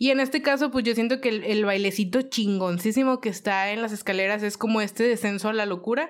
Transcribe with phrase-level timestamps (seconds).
[0.00, 3.92] Y en este caso, pues yo siento que el, bailecito chingoncísimo que está en las
[3.92, 6.08] escaleras es como este descenso a la locura,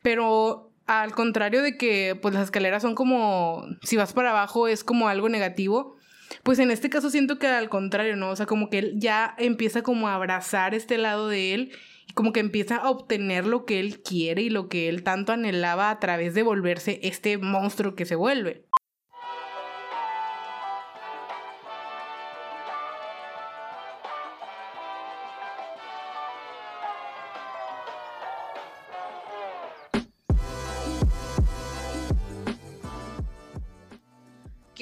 [0.00, 4.84] pero al contrario de que pues las escaleras son como, si vas para abajo es
[4.84, 5.96] como algo negativo,
[6.44, 8.30] pues en este caso siento que al contrario, ¿no?
[8.30, 11.72] O sea, como que él ya empieza como a abrazar este lado de él
[12.06, 15.32] y como que empieza a obtener lo que él quiere y lo que él tanto
[15.32, 18.66] anhelaba a través de volverse este monstruo que se vuelve.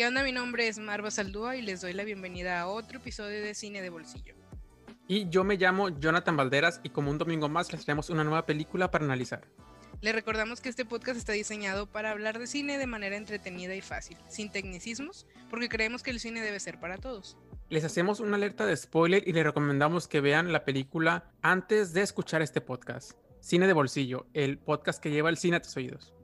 [0.00, 0.22] ¿Qué onda?
[0.22, 3.82] Mi nombre es Marva Saldúa y les doy la bienvenida a otro episodio de Cine
[3.82, 4.34] de Bolsillo.
[5.06, 8.46] Y yo me llamo Jonathan Valderas y como un domingo más les traemos una nueva
[8.46, 9.46] película para analizar.
[10.00, 13.82] Les recordamos que este podcast está diseñado para hablar de cine de manera entretenida y
[13.82, 17.36] fácil, sin tecnicismos, porque creemos que el cine debe ser para todos.
[17.68, 22.00] Les hacemos una alerta de spoiler y les recomendamos que vean la película antes de
[22.00, 23.18] escuchar este podcast.
[23.40, 26.14] Cine de Bolsillo, el podcast que lleva el cine a tus oídos.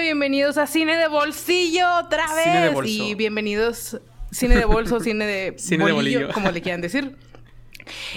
[0.00, 2.72] Bienvenidos a Cine de Bolsillo otra vez.
[2.84, 7.16] Y bienvenidos cine de bolso, cine de cine bolillo, como le quieran decir.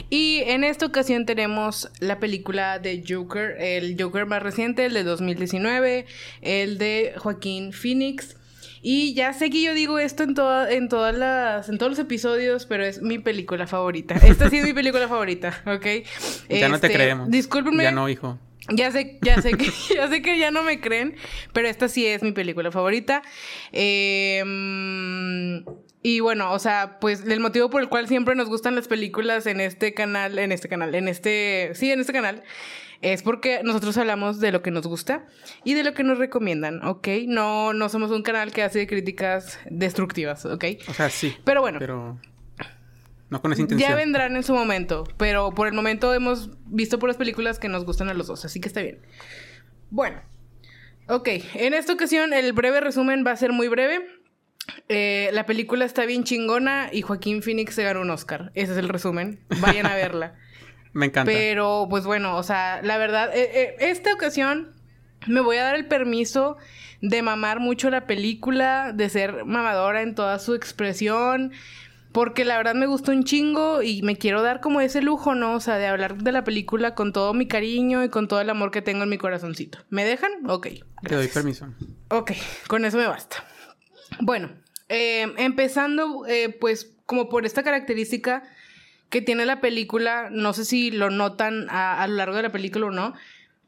[0.09, 5.05] Y en esta ocasión tenemos la película de Joker, el Joker más reciente, el de
[5.05, 6.05] 2019,
[6.41, 8.35] el de Joaquín Phoenix.
[8.81, 10.35] Y ya sé que yo digo esto en,
[10.71, 14.15] en, todas las, en todos los episodios, pero es mi película favorita.
[14.15, 15.85] Esta sí es mi película favorita, ¿ok?
[16.49, 17.31] Ya no te este, creemos.
[17.31, 17.83] Discúlpenme.
[17.83, 18.37] Ya no, hijo.
[18.69, 21.15] Ya sé, ya sé que, ya sé que ya no me creen,
[21.53, 23.23] pero esta sí es mi película favorita.
[23.71, 25.65] Em,
[26.03, 29.45] y bueno, o sea, pues el motivo por el cual siempre nos gustan las películas
[29.45, 32.43] en este canal, en este canal, en este, sí, en este canal,
[33.01, 35.25] es porque nosotros hablamos de lo que nos gusta
[35.63, 37.07] y de lo que nos recomiendan, ¿ok?
[37.27, 40.65] No, no somos un canal que hace críticas destructivas, ¿ok?
[40.87, 41.35] O sea, sí.
[41.43, 41.79] Pero bueno.
[41.79, 42.19] Pero
[43.31, 43.89] no con esa intención.
[43.89, 47.69] Ya vendrán en su momento, pero por el momento hemos visto por las películas que
[47.69, 48.99] nos gustan a los dos, así que está bien.
[49.89, 50.21] Bueno,
[51.07, 54.05] ok, en esta ocasión el breve resumen va a ser muy breve.
[54.89, 58.51] Eh, la película está bien chingona y Joaquín Phoenix se ganó un Oscar.
[58.53, 59.39] Ese es el resumen.
[59.61, 60.35] Vayan a verla.
[60.93, 61.31] Me encanta.
[61.31, 64.73] Pero, pues bueno, o sea, la verdad, eh, eh, esta ocasión
[65.25, 66.57] me voy a dar el permiso
[67.01, 71.53] de mamar mucho la película, de ser mamadora en toda su expresión.
[72.11, 75.53] Porque la verdad me gustó un chingo y me quiero dar como ese lujo, ¿no?
[75.53, 78.49] O sea, de hablar de la película con todo mi cariño y con todo el
[78.49, 79.79] amor que tengo en mi corazoncito.
[79.89, 80.31] ¿Me dejan?
[80.47, 80.67] Ok.
[81.03, 81.67] Te doy permiso.
[82.09, 82.33] Ok,
[82.67, 83.45] con eso me basta.
[84.19, 84.49] Bueno,
[84.89, 88.43] eh, empezando, eh, pues, como por esta característica
[89.09, 92.51] que tiene la película, no sé si lo notan a, a lo largo de la
[92.51, 93.13] película o no,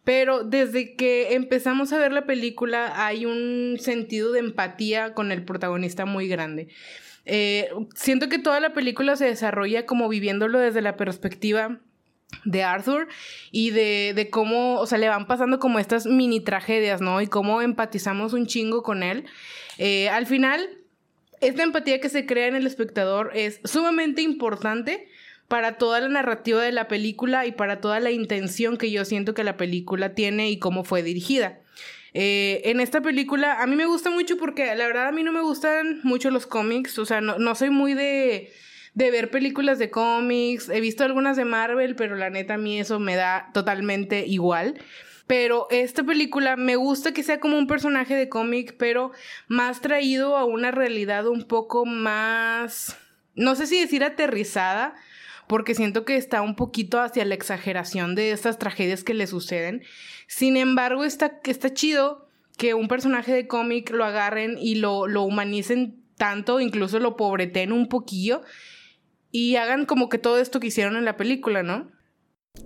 [0.03, 5.43] pero desde que empezamos a ver la película hay un sentido de empatía con el
[5.43, 6.67] protagonista muy grande.
[7.25, 11.79] Eh, siento que toda la película se desarrolla como viviéndolo desde la perspectiva
[12.45, 13.07] de Arthur
[13.51, 17.21] y de, cómo, o sea, le van pasando como estas mini tragedias, ¿no?
[17.21, 19.25] Y cómo empatizamos un chingo con él.
[19.77, 20.67] Eh, al final,
[21.41, 25.07] esta empatía que se crea en el espectador es sumamente importante
[25.47, 29.33] para toda la narrativa de la película y para toda la intención que yo siento
[29.33, 31.59] que la película tiene y cómo fue dirigida.
[32.13, 35.31] Eh, en esta película a mí me gusta mucho porque la verdad a mí no
[35.31, 38.53] me gustan mucho los cómics, o sea, no, soy muy de,
[38.93, 42.79] de ver películas de cómics, he visto algunas de Marvel, pero la neta a mí
[42.79, 44.79] eso me da totalmente igual.
[45.25, 49.11] Pero esta película me gusta que sea como un personaje de cómic, pero
[49.47, 52.97] más traído a una realidad un poco más,
[53.33, 54.95] no sé si decir aterrizada,
[55.47, 59.83] porque siento que está un poquito hacia la exageración de estas tragedias que le suceden.
[60.27, 65.23] Sin embargo, está, está chido que un personaje de cómic lo agarren y lo, lo
[65.23, 68.41] humanicen tanto, incluso lo pobreten un poquillo
[69.31, 71.91] y hagan como que todo esto que hicieron en la película, ¿no?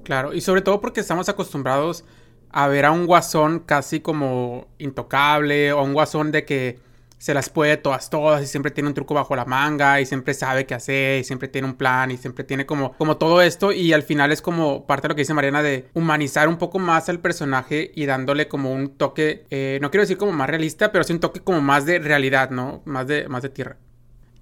[0.04, 2.04] Claro, y sobre todo porque estamos acostumbrados
[2.50, 6.80] a ver a un guasón casi como intocable o un guasón de que
[7.18, 10.34] se las puede todas, todas, y siempre tiene un truco bajo la manga, y siempre
[10.34, 13.72] sabe qué hacer, y siempre tiene un plan, y siempre tiene como, como todo esto,
[13.72, 16.80] y al final es como parte de lo que dice Mariana de humanizar un poco
[16.80, 20.92] más al personaje y dándole como un toque, eh, no quiero decir como más realista,
[20.92, 22.82] pero sí un toque como más de realidad, ¿no?
[22.86, 23.78] Más de, más de tierra.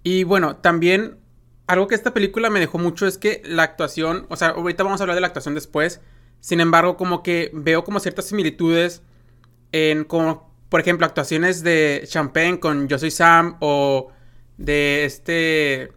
[0.04, 1.18] Y bueno, también
[1.68, 5.00] algo que esta película me dejó mucho es que la actuación, o sea, ahorita vamos
[5.00, 6.02] a hablar de la actuación después,
[6.42, 9.02] sin embargo, como que veo como ciertas similitudes
[9.72, 14.12] en como por ejemplo, actuaciones de Champagne con Yo Soy Sam o
[14.58, 15.92] de este...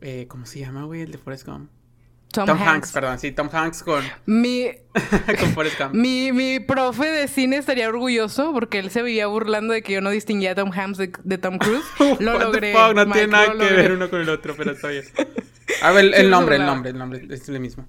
[0.00, 1.02] Eh, ¿Cómo se llama, güey?
[1.02, 1.70] El de Forrest Gump.
[2.32, 2.68] Tom, Tom Hanks.
[2.68, 2.92] Hanks.
[2.92, 4.68] perdón, sí, Tom Hanks con, Mi,
[5.40, 5.94] con Forrest Gump.
[5.94, 10.00] mi, mi profe de cine estaría orgulloso porque él se vivía burlando de que yo
[10.02, 11.84] no distinguía a Tom Hanks de, de Tom Cruise.
[12.20, 12.72] Lo logré.
[12.72, 13.76] fuck, no Mike, tiene nada que logré.
[13.76, 15.04] ver uno con el otro, pero está bien.
[15.82, 17.86] A ver, el, el nombre, el nombre, el nombre, es lo mismo.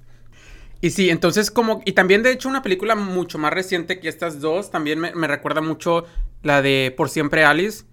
[0.82, 1.82] Y sí, entonces como...
[1.86, 5.28] Y también, de hecho, una película mucho más reciente que estas dos, también me, me
[5.28, 6.06] recuerda mucho
[6.44, 7.86] la de Por Siempre Alice,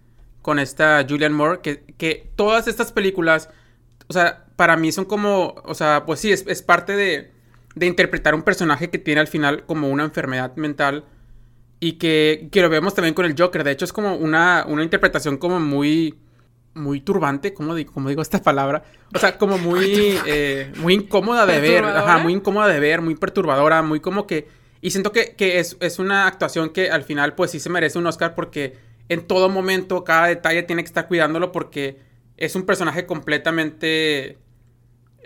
[0.42, 3.48] con esta Julianne Moore, que, que todas estas películas,
[4.08, 5.54] o sea, para mí son como...
[5.64, 7.32] O sea, pues sí, es, es parte de,
[7.74, 11.04] de interpretar un personaje que tiene al final como una enfermedad mental
[11.80, 13.64] y que, que lo vemos también con el Joker.
[13.64, 16.14] De hecho, es como una, una interpretación como muy,
[16.74, 18.82] muy turbante, ¿cómo digo, esta palabra?
[19.14, 21.84] O sea, como muy, eh, muy incómoda de ver.
[21.84, 24.48] Ajá, muy incómoda de ver, muy perturbadora, muy como que...
[24.80, 27.98] Y siento que, que es, es una actuación que al final pues sí se merece
[27.98, 28.76] un Oscar porque
[29.08, 32.00] en todo momento, cada detalle tiene que estar cuidándolo porque
[32.36, 34.38] es un personaje completamente...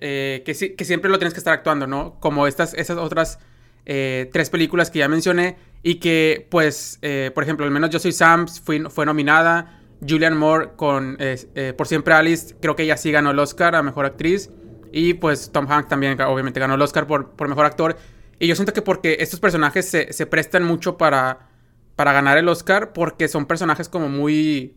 [0.00, 2.18] eh, que, que siempre lo tienes que estar actuando, ¿no?
[2.20, 3.38] Como estas, esas otras
[3.86, 7.00] eh, tres películas que ya mencioné y que, pues,
[7.34, 9.77] por ejemplo, al menos Yo Soy Sam fui- fue nominada.
[10.06, 13.82] Julianne Moore con eh, Por Siempre Alice, creo que ella sí ganó el Oscar a
[13.82, 14.50] Mejor Actriz.
[14.92, 17.96] Y pues Tom Hanks también obviamente ganó el Oscar por, por Mejor Actor.
[18.38, 21.48] Y yo siento que porque estos personajes se, se prestan mucho para,
[21.96, 24.74] para ganar el Oscar porque son personajes como muy...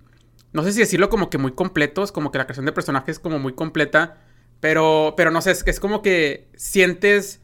[0.54, 3.20] No sé si decirlo como que muy completos, como que la creación de personajes es
[3.20, 4.18] como muy completa.
[4.60, 7.42] Pero, pero no sé, es, es como que sientes,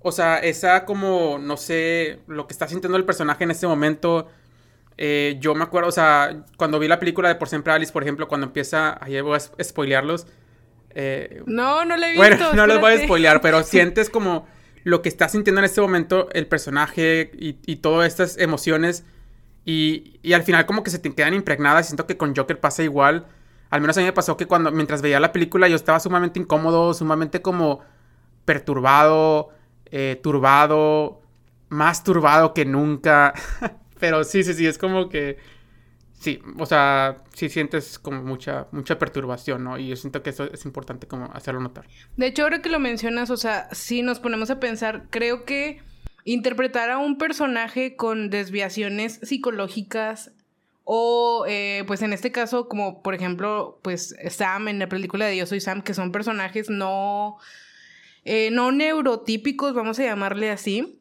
[0.00, 4.28] o sea, esa como, no sé, lo que está sintiendo el personaje en este momento.
[5.02, 8.02] Eh, yo me acuerdo, o sea, cuando vi la película de Por Siempre Alice, por
[8.02, 10.26] ejemplo, cuando empieza, ahí voy a sp- spoilearlos.
[10.90, 12.18] Eh, No, no le he visto.
[12.36, 13.06] bueno, no les voy a espérate.
[13.06, 14.46] spoilear, pero sientes como
[14.84, 19.04] lo que está sintiendo en este momento el personaje y, y todas estas emociones.
[19.64, 21.86] Y, y al final como que se te quedan impregnadas.
[21.86, 23.26] Siento que con Joker pasa igual.
[23.70, 26.40] Al menos a mí me pasó que cuando mientras veía la película yo estaba sumamente
[26.40, 27.80] incómodo, sumamente como
[28.44, 29.50] perturbado,
[29.86, 31.22] eh, turbado,
[31.68, 33.32] más turbado que nunca.
[34.00, 35.38] Pero sí, sí, sí, es como que...
[36.18, 39.78] Sí, o sea, sí sientes como mucha, mucha perturbación, ¿no?
[39.78, 41.86] Y yo siento que eso es importante como hacerlo notar.
[42.18, 45.80] De hecho, ahora que lo mencionas, o sea, si nos ponemos a pensar, creo que
[46.24, 50.32] interpretar a un personaje con desviaciones psicológicas
[50.84, 55.36] o, eh, pues en este caso, como por ejemplo, pues Sam en la película de
[55.36, 57.38] Yo Soy Sam, que son personajes no,
[58.24, 60.99] eh, no neurotípicos, vamos a llamarle así.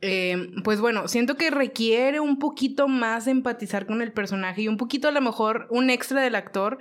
[0.00, 4.76] Eh, pues bueno, siento que requiere un poquito más empatizar con el personaje y un
[4.76, 6.78] poquito a lo mejor un extra del actor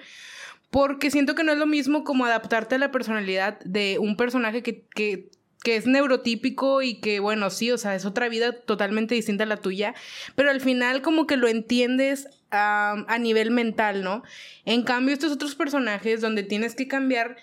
[0.71, 4.63] porque siento que no es lo mismo como adaptarte a la personalidad de un personaje
[4.63, 5.29] que, que,
[5.63, 9.47] que es neurotípico y que, bueno, sí, o sea, es otra vida totalmente distinta a
[9.47, 9.93] la tuya,
[10.35, 14.23] pero al final como que lo entiendes a nivel mental, ¿no?
[14.65, 17.37] En cambio, estos otros personajes donde tienes que cambiar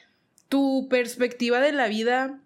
[0.49, 2.41] tu perspectiva de la vida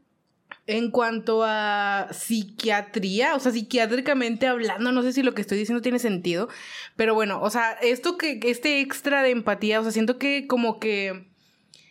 [0.67, 5.83] en cuanto a psiquiatría, o sea, psiquiátricamente hablando, no sé si lo que estoy diciendo
[5.83, 6.49] tiene sentido,
[6.97, 10.79] pero bueno, o sea, esto que, este extra de empatía, o sea, siento que como
[10.79, 11.29] que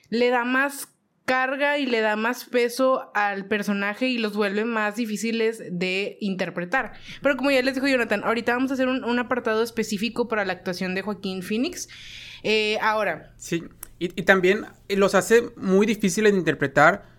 [0.10, 0.88] le da más
[1.26, 6.94] carga y le da más peso al personaje y los vuelve más difíciles de interpretar.
[7.22, 10.54] Pero como ya les dijo Jonathan, ahorita vamos a hacer un, apartado específico para la
[10.54, 11.88] actuación de Joaquín Phoenix.
[12.44, 13.64] Eh, ahora, Sí,
[14.00, 17.11] y, y también los hace muy difíciles de interpretar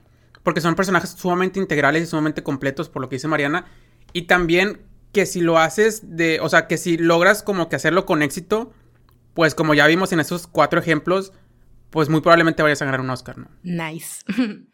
[0.42, 3.66] porque son personajes sumamente integrales y sumamente completos, por lo que dice Mariana.
[4.12, 8.06] Y también que si lo haces de, o sea, que si logras como que hacerlo
[8.06, 8.72] con éxito,
[9.34, 11.32] pues como ya vimos en esos cuatro ejemplos,
[11.90, 13.48] pues muy probablemente vayas a ganar un Oscar, ¿no?
[13.62, 14.24] Nice.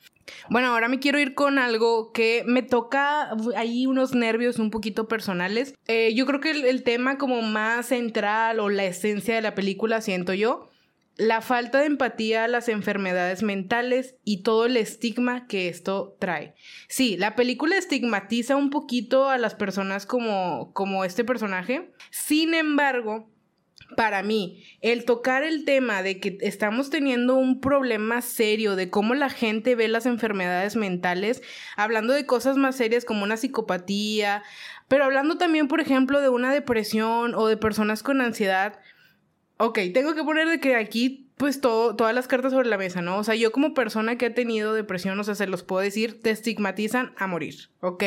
[0.50, 5.08] bueno, ahora me quiero ir con algo que me toca ahí unos nervios un poquito
[5.08, 5.74] personales.
[5.86, 9.54] Eh, yo creo que el, el tema como más central o la esencia de la
[9.54, 10.70] película, siento yo,
[11.18, 16.54] la falta de empatía a las enfermedades mentales y todo el estigma que esto trae.
[16.88, 21.90] Sí, la película estigmatiza un poquito a las personas como, como este personaje.
[22.10, 23.28] Sin embargo,
[23.96, 29.14] para mí, el tocar el tema de que estamos teniendo un problema serio de cómo
[29.14, 31.42] la gente ve las enfermedades mentales,
[31.76, 34.44] hablando de cosas más serias como una psicopatía,
[34.86, 38.78] pero hablando también, por ejemplo, de una depresión o de personas con ansiedad.
[39.58, 43.02] Ok, tengo que poner de que aquí, pues, todo, todas las cartas sobre la mesa,
[43.02, 43.18] ¿no?
[43.18, 46.20] O sea, yo como persona que ha tenido depresión, o sea, se los puedo decir,
[46.20, 48.04] te estigmatizan a morir, ¿ok?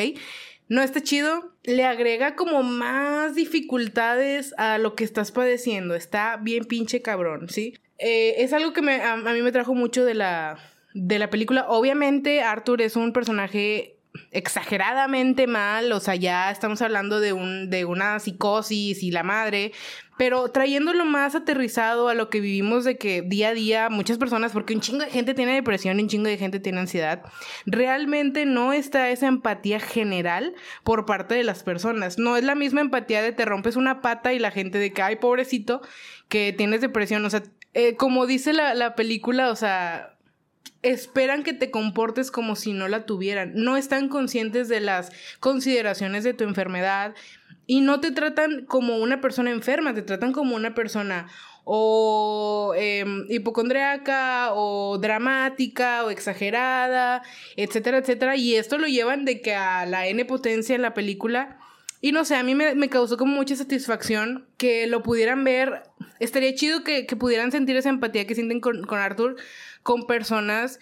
[0.70, 6.64] No está chido, le agrega como más dificultades a lo que estás padeciendo, está bien
[6.64, 7.74] pinche cabrón, ¿sí?
[7.98, 10.58] Eh, es algo que me, a, a mí me trajo mucho de la,
[10.94, 11.66] de la película.
[11.68, 13.98] Obviamente, Arthur es un personaje
[14.32, 19.72] exageradamente mal, o sea, ya estamos hablando de, un, de una psicosis y la madre,
[20.18, 24.52] pero trayéndolo más aterrizado a lo que vivimos de que día a día muchas personas,
[24.52, 27.24] porque un chingo de gente tiene depresión un chingo de gente tiene ansiedad,
[27.66, 30.54] realmente no está esa empatía general
[30.84, 32.18] por parte de las personas.
[32.18, 35.02] No es la misma empatía de te rompes una pata y la gente de que,
[35.02, 35.82] ay, pobrecito,
[36.28, 37.26] que tienes depresión.
[37.26, 40.16] O sea, eh, como dice la, la película, o sea,
[40.84, 43.54] esperan que te comportes como si no la tuvieran.
[43.56, 47.14] No están conscientes de las consideraciones de tu enfermedad
[47.68, 51.28] y no te tratan como una persona enferma, te tratan como una persona
[51.64, 57.22] o em, hipocondriaca o dramática o exagerada,
[57.56, 58.36] etcétera, etcétera.
[58.36, 61.60] Y esto lo llevan de que a la N potencia en la película.
[62.04, 65.84] Y no sé, a mí me, causó como mucha satisfacción que lo pudieran ver.
[66.20, 69.36] Estaría chido que, pudieran sentir esa empatía que sienten con, con Arthur
[69.84, 70.80] con personas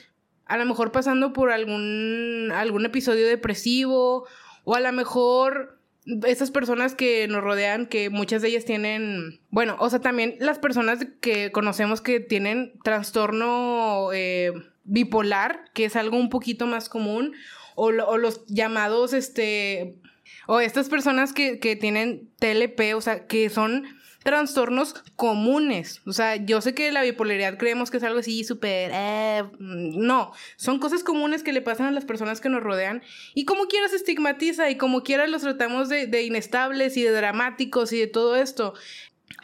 [0.50, 4.26] a lo mejor pasando por algún, algún episodio depresivo
[4.64, 5.80] o a lo mejor
[6.26, 10.58] esas personas que nos rodean, que muchas de ellas tienen, bueno, o sea, también las
[10.58, 14.52] personas que conocemos que tienen trastorno eh,
[14.86, 17.34] bipolar, que es algo un poquito más común,
[17.76, 19.98] o, o los llamados, este,
[20.48, 23.84] o estas personas que, que tienen TLP, o sea, que son
[24.24, 26.02] trastornos comunes.
[26.06, 28.92] O sea, yo sé que la bipolaridad creemos que es algo así súper...
[28.94, 33.02] Eh, no, son cosas comunes que le pasan a las personas que nos rodean
[33.34, 37.12] y como quiera se estigmatiza y como quiera los tratamos de, de inestables y de
[37.12, 38.74] dramáticos y de todo esto.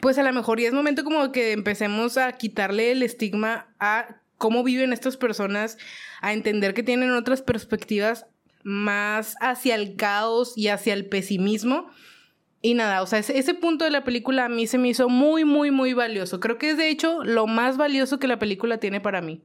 [0.01, 4.17] Pues a lo mejor ya es momento como que empecemos a quitarle el estigma a
[4.37, 5.77] cómo viven estas personas,
[6.21, 8.25] a entender que tienen otras perspectivas
[8.63, 11.89] más hacia el caos y hacia el pesimismo
[12.65, 15.45] y nada, o sea, ese, punto de la película a mí se me hizo muy,
[15.45, 16.39] muy, muy valioso.
[16.39, 19.43] Creo que es de hecho lo más valioso que la película tiene para mí.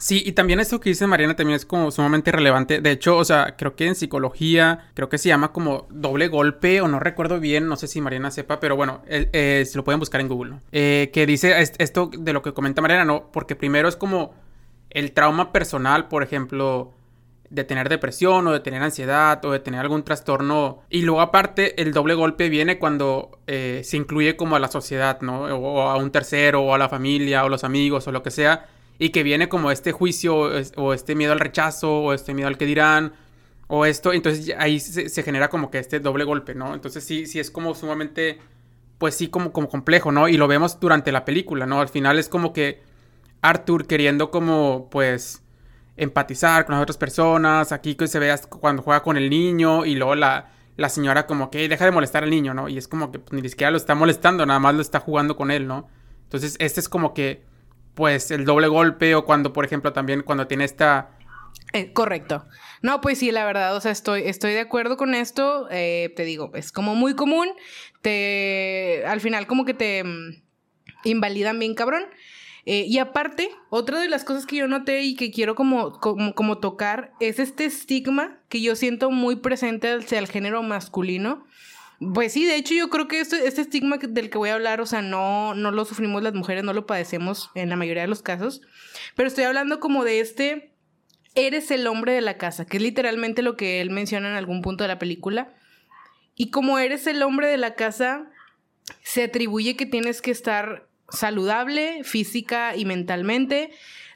[0.00, 2.80] Sí, y también esto que dice Mariana también es como sumamente relevante.
[2.80, 6.80] De hecho, o sea, creo que en psicología, creo que se llama como doble golpe,
[6.80, 9.84] o no recuerdo bien, no sé si Mariana sepa, pero bueno, eh, eh, se lo
[9.84, 10.56] pueden buscar en Google.
[10.72, 13.30] Eh, que dice esto de lo que comenta Mariana, ¿no?
[13.30, 14.34] Porque primero es como
[14.90, 16.92] el trauma personal, por ejemplo,
[17.50, 20.82] de tener depresión o de tener ansiedad o de tener algún trastorno.
[20.88, 25.20] Y luego aparte el doble golpe viene cuando eh, se incluye como a la sociedad,
[25.20, 25.42] ¿no?
[25.42, 28.68] O a un tercero o a la familia o los amigos o lo que sea.
[28.98, 32.56] Y que viene como este juicio o este miedo al rechazo o este miedo al
[32.56, 33.14] que dirán
[33.66, 34.12] o esto.
[34.12, 36.74] Entonces ahí se, genera como que este doble golpe, ¿no?
[36.74, 38.38] Entonces sí, sí es como sumamente,
[38.98, 40.28] pues sí, como, como complejo, ¿no?
[40.28, 41.80] Y lo vemos durante la película, ¿no?
[41.80, 42.82] Al final es como que
[43.42, 45.42] Arthur queriendo como, pues
[46.00, 47.72] empatizar con las otras personas.
[47.72, 51.50] Aquí que se vea cuando juega con el niño y luego la, la señora como
[51.50, 52.68] que deja de molestar al niño, ¿no?
[52.68, 55.36] Y es como que pues, ni siquiera lo está molestando, nada más lo está jugando
[55.36, 55.88] con él, ¿no?
[56.24, 57.42] Entonces, este es como que,
[57.94, 61.10] pues, el doble golpe o cuando, por ejemplo, también cuando tiene esta...
[61.72, 62.46] Eh, correcto.
[62.82, 65.68] No, pues sí, la verdad, o sea, estoy, estoy de acuerdo con esto.
[65.70, 67.48] Eh, te digo, es como muy común.
[68.00, 70.42] Te, al final como que te mm,
[71.04, 72.04] invalidan bien cabrón.
[72.72, 76.58] Eh, y aparte, otra de las cosas que yo noté y que quiero como, como,
[76.58, 81.44] tocar es este estigma que yo siento muy presente hacia el género masculino.
[82.14, 84.80] Pues sí, de hecho yo creo que este, este estigma del que voy a hablar,
[84.80, 88.08] o sea, no, no lo sufrimos las mujeres, no lo padecemos en la mayoría de
[88.08, 88.62] los casos,
[89.16, 90.72] pero estoy hablando como de este,
[91.34, 94.62] eres el hombre de la casa, que es literalmente lo que él menciona en algún
[94.62, 95.52] punto de la película.
[96.36, 98.30] Y como eres el hombre de la casa,
[99.02, 103.70] se atribuye que tienes que estar saludable física y mentalmente.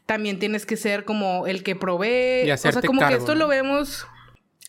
[0.07, 2.51] También tienes que ser como el que provee.
[2.51, 4.07] o sea, como que esto lo vemos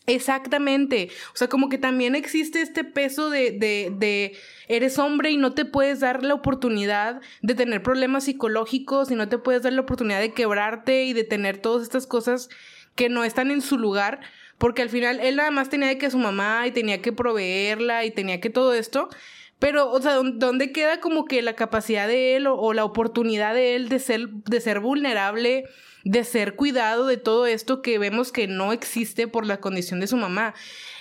[0.06, 1.10] Exactamente.
[1.34, 4.36] O sea, como que también existe este peso de, de, de,
[4.68, 9.28] eres hombre y no te puedes dar la oportunidad de tener problemas psicológicos y no
[9.28, 12.48] te puedes dar la oportunidad de quebrarte y de tener todas estas cosas
[12.94, 14.20] que no están en su lugar.
[14.58, 18.12] Porque al final él nada más tenía que su mamá y tenía que proveerla y
[18.12, 19.08] tenía que todo esto.
[19.58, 23.74] Pero, o sea, ¿dónde queda como que la capacidad de él o, la oportunidad de
[23.74, 25.64] él de ser, de ser vulnerable,
[26.04, 30.06] de ser cuidado de todo esto que vemos que no existe por la condición de
[30.06, 30.54] su mamá?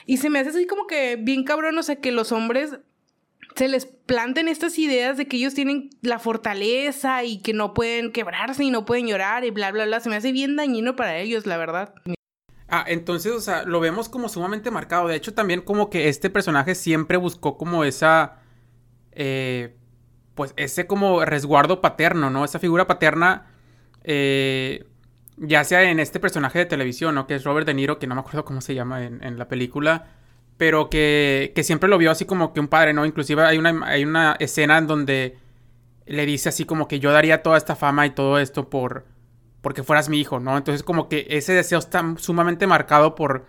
[0.05, 2.77] Y se me hace así como que bien cabrón, o sea, que los hombres
[3.55, 8.11] se les planten estas ideas de que ellos tienen la fortaleza y que no pueden
[8.11, 9.99] quebrarse y no pueden llorar y bla, bla, bla.
[9.99, 11.93] Se me hace bien dañino para ellos, la verdad.
[12.67, 15.07] Ah, entonces, o sea, lo vemos como sumamente marcado.
[15.07, 18.41] De hecho, también como que este personaje siempre buscó como esa
[19.15, 19.75] eh,
[20.35, 22.45] pues ese como resguardo paterno, ¿no?
[22.45, 23.47] Esa figura paterna,
[24.03, 24.85] eh,
[25.37, 27.27] ya sea en este personaje de televisión, ¿no?
[27.27, 30.07] Que es Robert De Niro, que no me acuerdo cómo se llama en, la película,
[30.57, 33.05] pero que, que, siempre lo vio así como que un padre, ¿no?
[33.05, 35.37] Inclusive hay una, hay una escena en donde
[36.05, 39.05] le dice así como que yo daría toda esta fama y todo esto por,
[39.61, 40.57] porque fueras mi hijo, ¿no?
[40.57, 43.45] Entonces como que ese deseo está sumamente marcado por,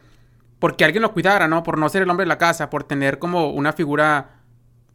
[0.58, 1.62] porque alguien lo cuidara, ¿no?
[1.62, 4.35] Por no ser el hombre de la casa, por tener como una figura,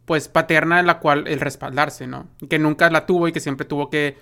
[0.04, 2.28] pues, paterna en la cual el respaldarse, ¿no?
[2.48, 4.16] Que nunca la tuvo y que siempre tuvo que,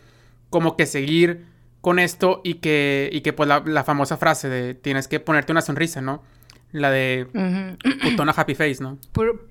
[0.51, 1.47] como que seguir
[1.81, 5.63] con esto y que, y que pues la, famosa frase de tienes que ponerte una
[5.63, 6.23] sonrisa, ¿no?
[6.73, 7.27] La de
[8.03, 8.99] putona happy face, ¿no?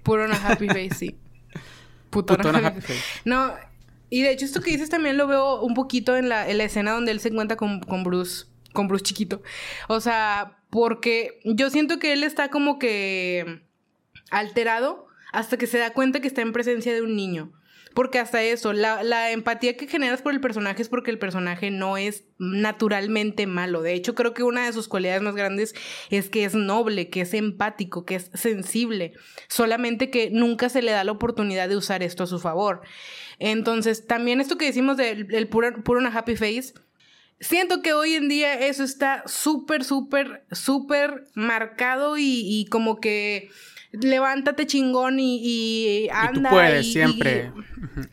[0.04, 1.18] putona happy face, sí.
[2.10, 3.04] Putona, happy face.
[3.26, 3.54] No,
[4.10, 6.64] y de hecho esto que dices también lo veo un poquito en la, en la
[6.64, 9.44] escena donde él se encuentra con, con Bruce, con Bruce chiquito.
[9.88, 13.62] O sea, porque yo siento que él está como que
[14.32, 17.52] alterado hasta que se da cuenta que está en presencia de un niño.
[17.96, 21.98] Porque hasta eso, la, empatía que generas por el personaje es porque el personaje no
[21.98, 23.82] es naturalmente malo.
[23.82, 25.74] De hecho, creo que una de sus cualidades más grandes
[26.12, 29.14] es que es noble, que es empático, que es sensible.
[29.48, 32.82] Solamente que nunca se le da la oportunidad de usar esto a su favor.
[33.40, 36.74] Entonces, también esto que decimos del puro, puro una happy face,
[37.40, 43.50] siento que hoy en día eso está súper, súper, súper marcado y, como que
[43.92, 46.32] levántate chingón y, y anda.
[46.32, 47.52] Y tú puedes, siempre.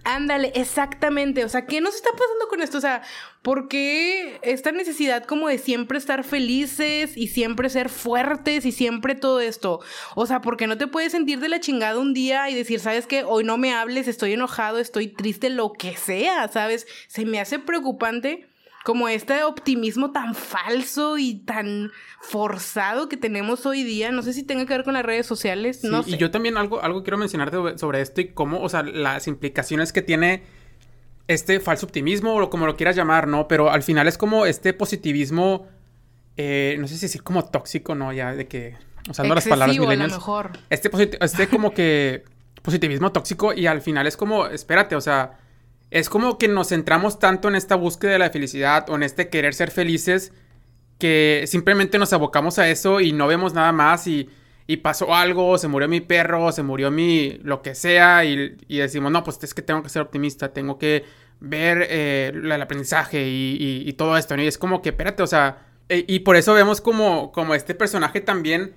[0.05, 1.45] ándale, exactamente.
[1.45, 2.79] O sea, ¿qué nos está pasando con esto?
[2.79, 3.03] O sea,
[3.43, 9.15] ¿por qué esta necesidad como de siempre estar felices y siempre ser fuertes y siempre
[9.15, 9.81] todo esto?
[10.15, 12.81] O sea, ¿por qué no te puedes sentir de la chingada un día y decir,
[12.81, 16.87] sabes qué, hoy no me hables, estoy enojado, estoy triste, lo que sea, ¿sabes?
[17.09, 18.49] Se me hace preocupante
[18.87, 21.91] como este optimismo tan falso y tan
[22.21, 24.13] forzado que tenemos hoy día.
[24.13, 25.83] No sé si tenga que ver con las redes sociales.
[25.83, 26.11] no sé.
[26.11, 29.93] Y yo también algo, algo quiero mencionarte sobre esto y cómo, o sea, las implicaciones
[29.93, 30.45] que tiene
[31.27, 33.49] este falso optimismo o como lo quieras llamar, ¿no?
[33.49, 35.67] Pero al final es como este positivismo,
[36.37, 38.13] eh, no sé si decir como tóxico, ¿no?
[38.13, 38.77] Ya de que,
[39.11, 40.13] usando las palabras mileniales.
[40.13, 40.51] A lo mejor.
[40.71, 40.91] Este,
[41.21, 42.23] este como que
[42.63, 45.39] positivismo tóxico y al final es como, espérate, o sea
[45.91, 49.29] es como que nos centramos tanto en esta búsqueda de la felicidad o en este
[49.29, 50.33] querer ser felices
[50.99, 54.29] que simplemente nos abocamos a eso y no vemos nada más y,
[54.83, 59.23] pasó algo, se murió mi perro, se murió mi lo que sea y, decimos, no,
[59.23, 61.05] pues es que tengo que ser optimista, tengo que
[61.39, 66.05] ver eh, el aprendizaje y, todo esto, Y es como que, espérate, o sea, e,
[66.09, 68.75] y por eso vemos como, como este personaje también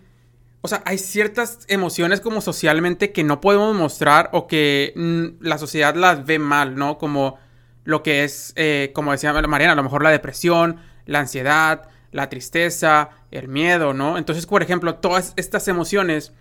[0.61, 5.57] o sea, hay ciertas emociones como socialmente que no podemos mostrar o que mm, la
[5.57, 6.97] sociedad las ve mal, ¿no?
[6.97, 7.37] Como
[7.85, 12.27] lo que es, eh, como decía Mariana, a lo mejor la depresión, la ansiedad, la
[12.29, 14.17] tristeza, el miedo, ¿no?
[14.17, 16.33] Entonces, por ejemplo, todas estas emociones,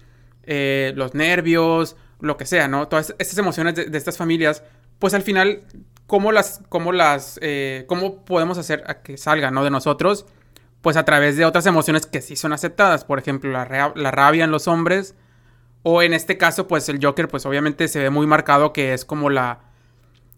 [0.43, 2.88] eh, los nervios, lo que sea, ¿no?
[2.88, 4.64] Todas estas emociones de, estas familias,
[4.99, 5.62] pues al final,
[6.09, 9.62] ¿cómo las, cómo las, eh, cómo podemos hacer a que salgan, ¿no?
[9.62, 10.27] De nosotros
[10.81, 14.51] pues a través de otras emociones que sí son aceptadas, por ejemplo, la, rabia en
[14.51, 15.14] los hombres,
[15.83, 19.05] o en este caso, pues el Joker, pues obviamente se ve muy marcado que es
[19.05, 19.61] como la,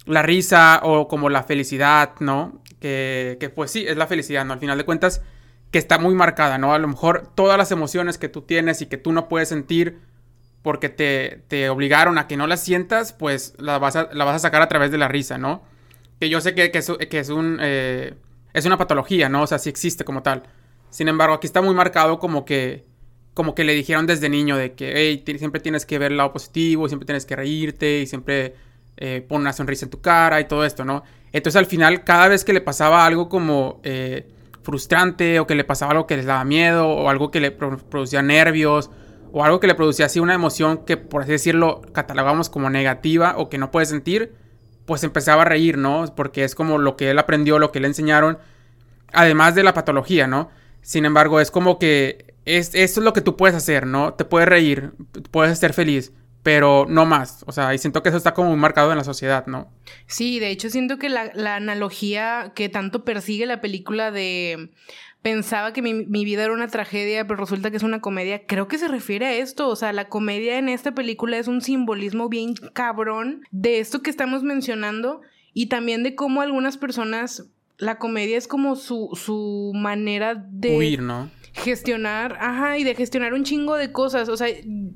[0.07, 2.61] la risa o como la felicidad, ¿no?
[2.81, 4.53] Que, que pues sí, es la felicidad, ¿no?
[4.53, 5.22] Al final de cuentas,
[5.70, 6.74] que está muy marcada, ¿no?
[6.74, 10.00] A lo mejor todas las emociones que tú tienes y que tú no puedes sentir
[10.62, 14.37] porque te, te obligaron a que no las sientas, pues la vas a, la vas
[14.37, 15.62] a sacar a través de la risa, ¿no?
[16.18, 17.59] Que yo sé que, que, es, que es un...
[17.61, 18.14] Eh,
[18.52, 19.42] es una patología, ¿no?
[19.42, 20.42] O sea, sí existe como tal.
[20.90, 22.84] Sin embargo, aquí está muy marcado como que,
[23.34, 26.32] como que le dijeron desde niño de que, hey, siempre tienes que ver el lado
[26.32, 28.54] positivo, siempre tienes que reírte y siempre
[28.96, 31.04] eh, pon una sonrisa en tu cara y todo esto, ¿no?
[31.32, 34.28] Entonces al final, cada vez que le pasaba algo como eh,
[34.62, 38.20] frustrante o que le pasaba algo que les daba miedo o algo que le producía
[38.22, 38.90] nervios
[39.32, 43.34] o algo que le producía así una emoción que, por así decirlo, catalogamos como negativa
[43.36, 44.34] o que no puede sentir,
[44.90, 46.12] pues empezaba a reír, ¿no?
[46.16, 48.38] Porque es como lo que él aprendió, lo que le enseñaron,
[49.12, 50.50] además de la patología, ¿no?
[50.83, 54.14] Sin embargo, es como que es, esto es lo que tú puedes hacer, ¿no?
[54.14, 54.90] Te puedes reír,
[55.31, 56.11] puedes estar feliz,
[56.42, 57.44] pero no más.
[57.46, 59.72] O sea, y siento que eso está como muy marcado en la sociedad, ¿no?
[60.09, 64.70] Sí, de hecho siento que la, la analogía que tanto persigue la película de
[65.22, 68.46] pensaba que mi, vida era una tragedia, pero resulta que es una comedia.
[68.46, 69.68] Creo que se refiere a esto.
[69.68, 74.11] O sea, la comedia en esta película es un simbolismo bien cabrón de esto que
[74.11, 75.20] estamos mencionando
[75.52, 80.76] y también de cómo algunas personas, la comedia es como su, su manera de...
[80.76, 81.30] Huir, ¿no?
[81.52, 84.28] gestionar, ajá, y de gestionar un chingo de cosas.
[84.28, 84.48] O sea,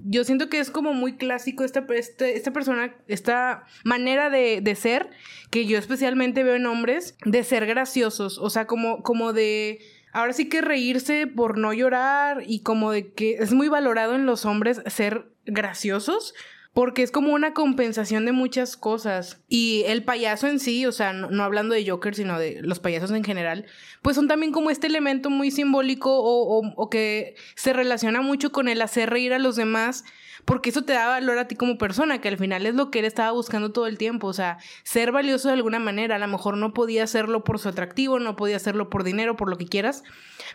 [0.05, 4.75] yo siento que es como muy clásico esta, este, esta persona, esta manera de, de,
[4.75, 5.11] ser,
[5.51, 8.39] que yo especialmente veo en hombres, de ser graciosos.
[8.39, 9.81] O sea, como, como de
[10.15, 14.25] ahora sí que reírse por no llorar y como de que es muy valorado en
[14.25, 16.35] los hombres ser graciosos.
[16.73, 19.41] Porque es como una compensación de muchas cosas.
[19.49, 23.13] Y el payaso en sí, o sea, no, hablando de Joker, sino de los payasos
[23.13, 23.65] en general,
[24.03, 28.83] pues son también como este elemento muy simbólico o, que se relaciona mucho con el
[28.83, 30.05] hacer reír a los demás
[30.45, 32.99] porque eso te da valor a ti como persona, que al final es lo que
[32.99, 36.29] él estaba buscando todo el tiempo, o sea, ser valioso de alguna manera, a lo
[36.29, 39.67] mejor no podía hacerlo por su atractivo, no podía hacerlo por dinero, por lo que
[39.67, 40.05] quieras,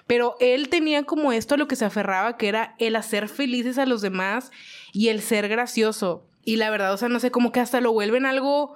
[0.07, 3.77] pero él tenía como esto a lo que se aferraba, que era el hacer felices
[3.77, 4.51] a los demás
[4.93, 6.25] y el ser gracioso.
[6.43, 8.75] Y la verdad, o sea, no sé, como que hasta lo vuelven algo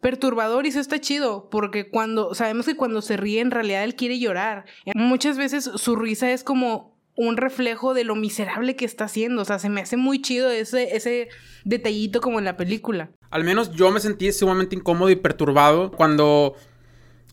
[0.00, 3.94] perturbador y eso está chido, porque cuando sabemos que cuando se ríe en realidad él
[3.94, 4.64] quiere llorar.
[4.94, 9.44] Muchas veces su risa es como un reflejo de lo miserable que está haciendo, o
[9.44, 11.28] sea, se me hace muy chido ese, ese
[11.64, 13.10] detallito como en la película.
[13.30, 16.56] Al menos yo me sentí sumamente incómodo y perturbado cuando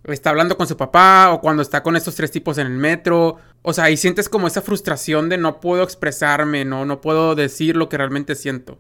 [0.04, 3.38] está hablando con su papá o cuando está con estos tres tipos en el metro.
[3.62, 7.76] O sea, ahí sientes como esa frustración de no puedo expresarme, no, no puedo decir
[7.76, 8.80] lo que realmente siento.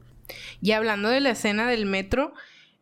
[0.62, 2.33] Y hablando de la escena del metro,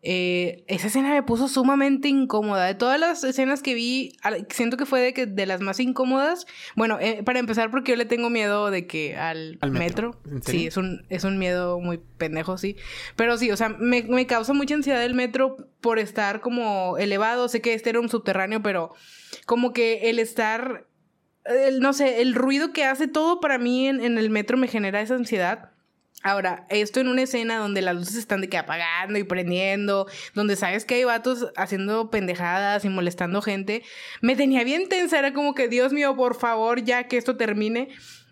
[0.03, 2.65] eh, esa escena me puso sumamente incómoda.
[2.65, 4.13] De todas las escenas que vi,
[4.49, 6.45] siento que fue de, que, de las más incómodas.
[6.75, 10.19] Bueno, eh, para empezar, porque yo le tengo miedo de que al, metro.
[10.45, 12.75] Sí, es un, es un miedo muy pendejo, sí.
[13.15, 17.47] Pero sí, o sea, me, me causa mucha ansiedad el metro por estar como elevado.
[17.49, 18.93] Sé que este era un subterráneo, pero
[19.45, 20.85] como que el estar.
[21.79, 25.01] no sé, el ruido que hace todo para mí en, en el metro me genera
[25.01, 25.71] esa ansiedad.
[26.23, 30.55] Ahora, esto en una escena donde las luces están de que apagando y prendiendo, donde
[30.55, 33.83] sabes que hay vatos haciendo pendejadas y molestando gente,
[34.21, 37.89] me tenía bien tensa, era como que, Dios mío, por favor, ya que esto termine.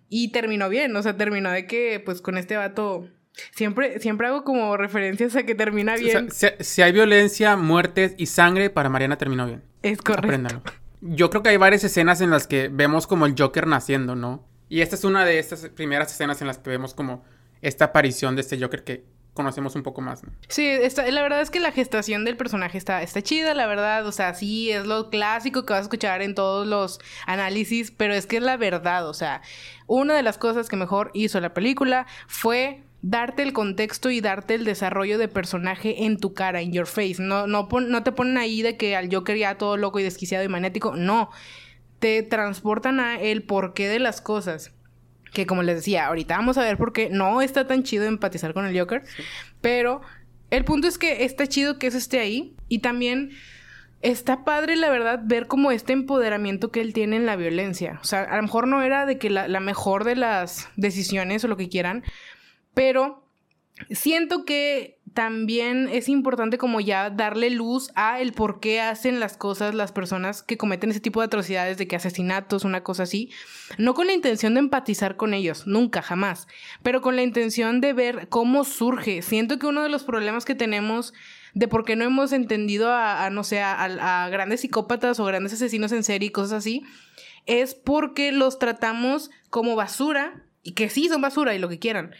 [0.07, 3.09] Y terminó bien, o sea, terminó de que, pues, con este vato...
[3.51, 6.27] Siempre, siempre hago como referencias a que termina bien.
[6.29, 9.63] O sea, si, hay violencia, muertes y sangre, para Mariana terminó bien.
[9.81, 10.61] Es correcto.
[11.01, 14.47] Yo creo que hay varias escenas en las que vemos como el Joker naciendo, ¿no?
[14.69, 17.23] Y esta es una de estas primeras escenas en las que vemos como
[17.67, 20.21] esta aparición de este Joker que conocemos un poco más.
[20.47, 20.77] Sí,
[21.11, 24.07] la verdad es que la gestación del personaje está, está chida, la verdad.
[24.07, 28.13] O sea, sí, es lo clásico que vas a escuchar en todos los análisis, pero
[28.13, 29.07] es que es la verdad.
[29.09, 29.41] O sea,
[29.87, 34.55] una de las cosas que mejor hizo la película fue darte el contexto y darte
[34.55, 37.17] el desarrollo de personaje en tu cara, en your face.
[37.19, 40.45] No, no, no te ponen ahí de que al Joker ya todo loco y desquiciado
[40.45, 40.95] y magnético.
[40.95, 41.29] No.
[41.99, 44.74] Te transportan a el porqué de las cosas
[45.33, 48.53] que como les decía, ahorita vamos a ver por qué no está tan chido empatizar
[48.53, 49.03] con el Joker,
[49.61, 50.01] pero
[50.51, 53.31] el punto es que está chido que eso esté ahí y también
[54.01, 57.99] está padre, la verdad, ver como este empoderamiento que él tiene en la violencia.
[58.01, 61.43] O sea, a lo mejor no era de que la, la mejor de las decisiones
[61.43, 62.03] o lo que quieran,
[62.73, 63.27] pero
[63.89, 69.37] siento que también es importante como ya darle luz a el por qué hacen las
[69.37, 73.31] cosas las personas que cometen ese tipo de atrocidades de que asesinatos, una cosa así,
[73.77, 76.49] no con la intención de empatizar con ellos, nunca, jamás,
[76.83, 79.21] pero con la intención de ver cómo surge.
[79.21, 81.13] Siento que uno de los problemas que tenemos
[81.53, 83.85] de por qué no hemos entendido a, no sé, a,
[84.25, 86.83] a grandes psicópatas o grandes asesinos en serie y cosas así,
[87.45, 92.11] es porque los tratamos como basura, y que sí son basura y lo que quieran,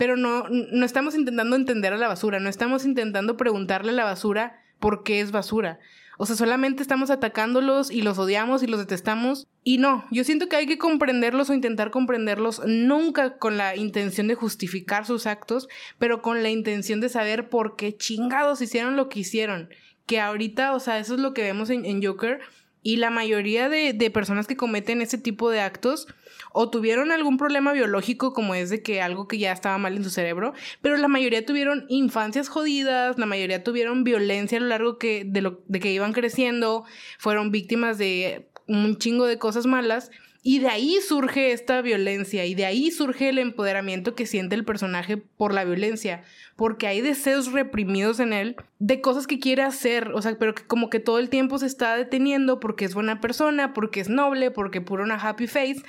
[0.00, 4.04] pero no, no estamos intentando entender a la basura, no estamos intentando preguntarle a la
[4.04, 5.78] basura por qué es basura.
[6.16, 9.46] O sea, solamente estamos atacándolos y los odiamos y los detestamos.
[9.62, 14.26] Y no, yo siento que hay que comprenderlos o intentar comprenderlos nunca con la intención
[14.26, 19.10] de justificar sus actos, pero con la intención de saber por qué chingados hicieron lo
[19.10, 19.68] que hicieron.
[20.06, 22.40] Que ahorita, o sea, eso es lo que vemos en, en Joker.
[22.82, 26.06] Y la mayoría de, de personas que cometen ese tipo de actos
[26.52, 30.04] o tuvieron algún problema biológico como es de que algo que ya estaba mal en
[30.04, 34.98] su cerebro, pero la mayoría tuvieron infancias jodidas, la mayoría tuvieron violencia a lo largo
[34.98, 36.84] que, de, lo, de que iban creciendo,
[37.18, 40.10] fueron víctimas de un chingo de cosas malas.
[40.42, 44.64] Y de ahí surge esta violencia y de ahí surge el empoderamiento que siente el
[44.64, 46.22] personaje por la violencia,
[46.56, 50.64] porque hay deseos reprimidos en él de cosas que quiere hacer, o sea, pero que
[50.64, 54.50] como que todo el tiempo se está deteniendo porque es buena persona, porque es noble,
[54.50, 55.82] porque pura una happy face,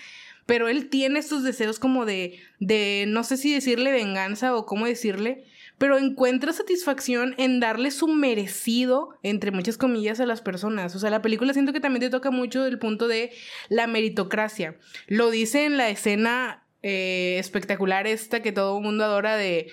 [0.46, 4.86] pero él tiene estos deseos como de, de, no sé si decirle venganza o cómo
[4.86, 5.46] decirle,
[5.82, 10.96] pero encuentra satisfacción en darle su merecido, entre muchas comillas, a las personas.
[10.96, 13.32] O sea, la película siento que también te toca mucho el punto de
[13.68, 14.76] la meritocracia.
[15.08, 19.72] Lo dice en la escena eh, espectacular esta que todo mundo adora de,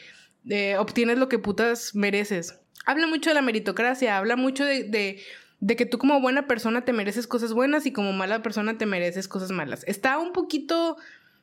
[0.79, 2.59] obtienes lo que putas mereces.
[2.87, 5.21] Habla mucho de la meritocracia, habla mucho de
[5.61, 8.87] de que tú como buena persona te mereces cosas buenas y como mala persona te
[8.87, 9.85] mereces cosas malas.
[9.87, 10.97] Está un poquito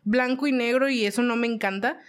[0.03, 1.99] blanco y negro y eso no me encanta,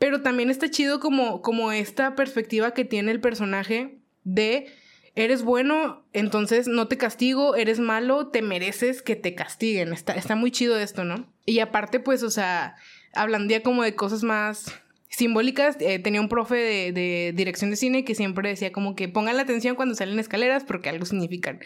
[0.00, 4.66] pero también está chido como, como esta perspectiva que tiene el personaje de
[5.14, 9.92] eres bueno, entonces no te castigo, eres malo, te mereces que te castiguen.
[9.92, 11.30] Está, está muy chido esto, ¿no?
[11.44, 12.76] Y aparte, pues, o sea,
[13.12, 14.72] hablandía como de cosas más
[15.10, 15.76] simbólicas.
[15.80, 19.42] Eh, tenía un profe de, dirección de cine que siempre decía como que pongan la
[19.42, 21.60] atención cuando salen escaleras porque algo significan.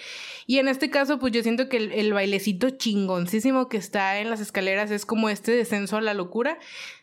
[0.46, 4.40] Y en este caso, pues yo siento que el, bailecito chingoncísimo que está en las
[4.40, 6.58] escaleras es como este descenso a la locura,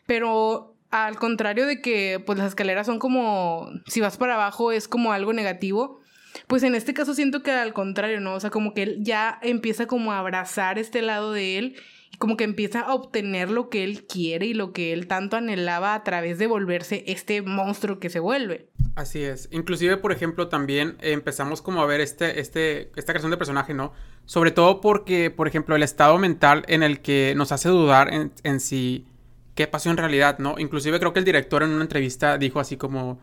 [0.06, 4.86] pero al contrario de que pues las escaleras son como, si vas para abajo es
[4.88, 6.00] como algo negativo,
[6.46, 8.34] pues en este caso siento que al contrario, ¿no?
[8.34, 11.76] O sea, como que él ya empieza como a abrazar este lado de él
[12.10, 15.38] y como que empieza a obtener lo que él quiere y lo que él tanto
[15.38, 18.68] anhelaba a través de volverse este monstruo que se vuelve.
[18.94, 19.48] Así es.
[19.50, 23.94] Inclusive, por ejemplo, también empezamos como a ver este, este, esta creación de personaje, ¿no?
[24.26, 28.30] Sobre todo porque, por ejemplo, el estado mental en el que nos hace dudar en,
[28.42, 29.06] en si
[29.54, 30.54] qué pasó en realidad, ¿no?
[30.58, 33.18] Inclusive creo que el director en una entrevista dijo así como,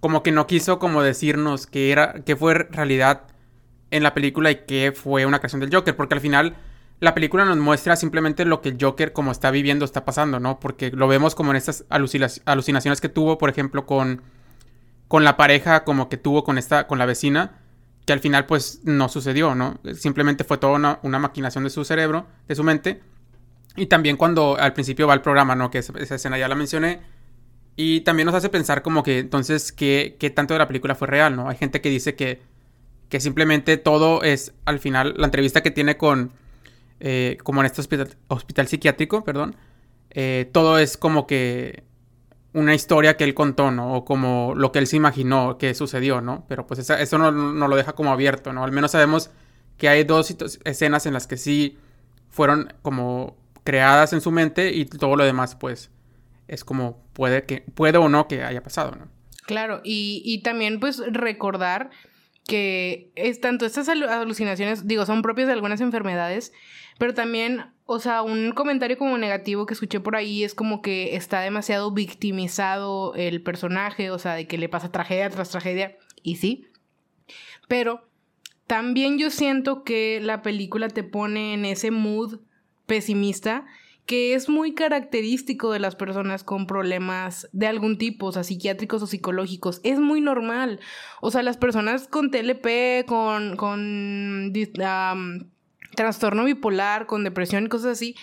[0.00, 3.22] como que no quiso como decirnos qué era, qué fue realidad
[3.90, 6.56] en la película y qué fue una creación del Joker, porque al final
[7.00, 10.60] la película nos muestra simplemente lo que el Joker como está viviendo está pasando, ¿no?
[10.60, 14.22] Porque lo vemos como en estas alucinaciones que tuvo, por ejemplo, con,
[15.08, 17.58] con la pareja como que tuvo con esta, con la vecina,
[18.06, 19.78] que al final pues no sucedió, ¿no?
[19.94, 23.02] Simplemente fue toda una maquinación de su cerebro, de su mente.
[23.76, 25.70] Y también cuando al principio va el programa, ¿no?
[25.70, 27.00] Que esa, escena ya la mencioné.
[27.76, 31.08] Y también nos hace pensar como que entonces qué, qué tanto de la película fue
[31.08, 31.48] real, ¿no?
[31.48, 32.40] Hay gente que dice que,
[33.08, 36.32] que simplemente todo es al final, la entrevista que tiene con,
[37.00, 39.56] eh, como en este hospital, hospital psiquiátrico, perdón,
[40.10, 41.82] eh, todo es como que
[42.52, 43.94] una historia que él contó, ¿no?
[43.94, 46.44] O como lo que él se imaginó que sucedió, ¿no?
[46.48, 48.62] Pero pues eso no, no, lo deja como abierto, ¿no?
[48.62, 49.30] Al menos sabemos
[49.76, 51.78] que hay dos escenas en las que sí
[52.28, 55.90] fueron como creadas en su mente y todo lo demás pues
[56.46, 59.08] es como puede que puede o no que haya pasado, ¿no?
[59.46, 61.90] Claro, y, y también pues recordar
[62.46, 66.52] que es tanto estas alucinaciones, digo, son propias de algunas enfermedades,
[66.98, 71.16] pero también, o sea, un comentario como negativo que escuché por ahí es como que
[71.16, 76.36] está demasiado victimizado el personaje, o sea, de que le pasa tragedia tras tragedia, y
[76.36, 76.66] sí,
[77.66, 78.08] pero
[78.66, 82.40] también yo siento que la película te pone en ese mood
[82.86, 83.66] pesimista
[84.06, 89.02] que es muy característico de las personas con problemas de algún tipo, o sea, psiquiátricos
[89.02, 89.80] o psicológicos.
[89.82, 90.80] Es muy normal.
[91.22, 94.52] O sea, las personas con TLP, con, con
[95.96, 98.14] trastorno bipolar, con depresión y cosas así,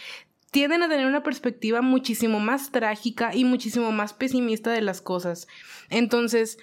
[0.52, 5.48] tienden a tener una perspectiva muchísimo más trágica y muchísimo más pesimista de las cosas.
[5.90, 6.60] Entonces,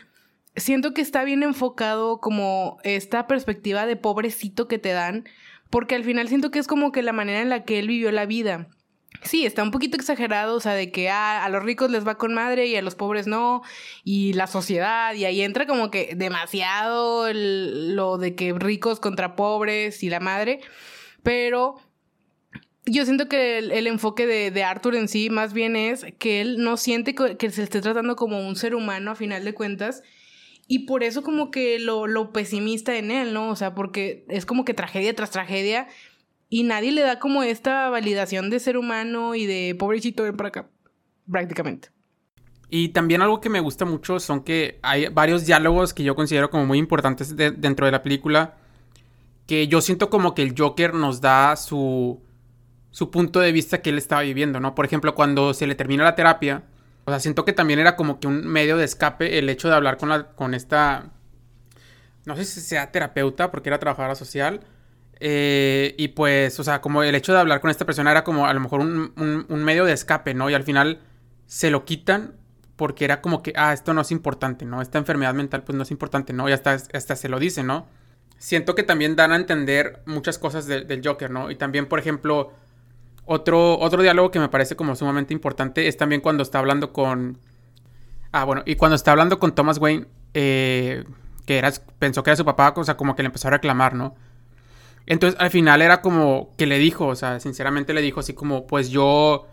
[0.54, 5.24] siento que está bien enfocado como esta perspectiva de pobrecito que te dan,
[5.70, 8.10] porque al final siento que es como que la manera en la que él vivió
[8.12, 8.68] la vida.
[9.22, 12.16] Sí, está un poquito exagerado, o sea, de que ah, a los ricos les va
[12.16, 13.62] con madre y a los pobres no,
[14.04, 20.02] y la sociedad, y ahí entra como que demasiado lo de que ricos contra pobres
[20.02, 20.60] y la madre,
[21.22, 21.76] pero
[22.84, 26.62] yo siento que el, enfoque de, de, Arthur en sí más bien es que él
[26.62, 30.02] no siente que, que se esté tratando como un ser humano a final de cuentas,
[30.68, 33.48] y por eso como que lo, lo pesimista en él, ¿no?
[33.48, 35.88] O sea, porque es como que tragedia tras tragedia
[36.50, 40.50] y nadie le da como esta validación de ser humano y de pobrecito ven para
[40.50, 40.68] acá,
[41.30, 41.88] prácticamente.
[42.70, 46.50] Y también algo que me gusta mucho son que hay varios diálogos que yo considero
[46.50, 48.56] como muy importantes dentro de la película.
[49.46, 52.22] Que yo siento como que el Joker nos da su,
[52.90, 54.74] su punto de vista que él estaba viviendo, ¿no?
[54.74, 56.64] Por ejemplo, cuando se le termina la terapia,
[57.08, 59.74] o sea, siento que también era como que un medio de escape el hecho de
[59.74, 61.06] hablar con, la, con esta,
[62.26, 64.60] no sé si sea terapeuta, porque era trabajadora social.
[65.18, 68.46] Eh, y pues, o sea, como el hecho de hablar con esta persona era como
[68.46, 70.50] a lo mejor un, medio de escape, ¿no?
[70.50, 71.00] Y al final
[71.46, 72.34] se lo quitan
[72.76, 74.82] porque era como que, ah, esto no es importante, ¿no?
[74.82, 76.46] Esta enfermedad mental pues no es importante, ¿no?
[76.46, 77.88] Y hasta, hasta se lo dice, ¿no?
[78.36, 81.50] Siento que también dan a entender muchas cosas del Joker, ¿no?
[81.50, 82.52] Y también, por ejemplo,
[83.28, 87.38] otro, otro diálogo que me parece como sumamente importante es también cuando está hablando con...
[88.32, 91.04] Ah, bueno, y cuando está hablando con Thomas Wayne, eh,
[91.46, 93.94] que era, pensó que era su papá, o sea, como que le empezó a reclamar,
[93.94, 94.14] ¿no?
[95.06, 98.66] Entonces al final era como que le dijo, o sea, sinceramente le dijo así como,
[98.66, 99.46] pues yo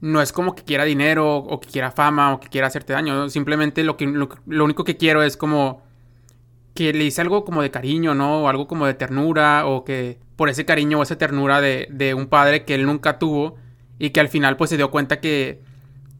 [0.00, 3.28] no es como que quiera dinero o que quiera fama o que quiera hacerte daño,
[3.28, 5.82] simplemente lo, que, lo único que quiero es como
[6.74, 8.42] que le hice algo como de cariño, ¿no?
[8.42, 12.14] O algo como de ternura, o que por ese cariño o esa ternura de, de,
[12.14, 13.56] un padre que él nunca tuvo
[13.98, 15.60] y que al final pues se dio cuenta que,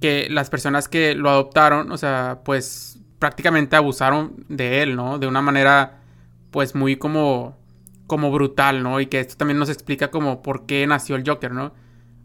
[0.00, 5.18] que las personas que lo adoptaron, o sea, pues prácticamente abusaron de él, ¿no?
[5.18, 6.00] De una manera
[6.50, 7.58] pues muy como,
[8.06, 9.00] como brutal, ¿no?
[9.00, 11.74] Y que esto también nos explica como por qué nació el Joker, ¿no?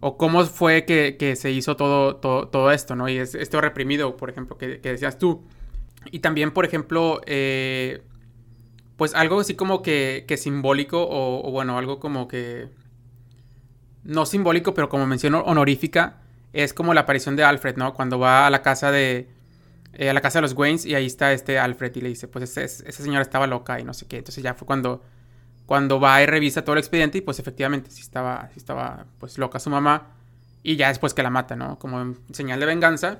[0.02, 3.10] O cómo fue que, que se hizo todo, todo, todo, esto, ¿no?
[3.10, 5.43] Y es esto reprimido, por ejemplo, que, que decías tú.
[6.12, 8.04] Y también, por ejemplo, eh,
[9.00, 12.68] pues algo así como que, que simbólico o, bueno, algo como que...
[14.04, 16.18] No simbólico, pero como menciono honorífica,
[16.52, 17.94] es como la aparición de Alfred, ¿no?
[17.94, 19.30] Cuando va a la casa de...
[19.94, 22.28] Eh, a la casa de los Waynes y ahí está este Alfred y le dice,
[22.28, 24.18] pues esa señora estaba loca y no sé qué.
[24.18, 25.02] Entonces ya fue cuando,
[25.66, 29.38] cuando va y revisa todo el expediente y pues efectivamente sí estaba, sí estaba pues
[29.38, 30.08] loca su mamá
[30.62, 31.80] y ya después que la mata, ¿no?
[31.80, 33.20] Como señal de venganza.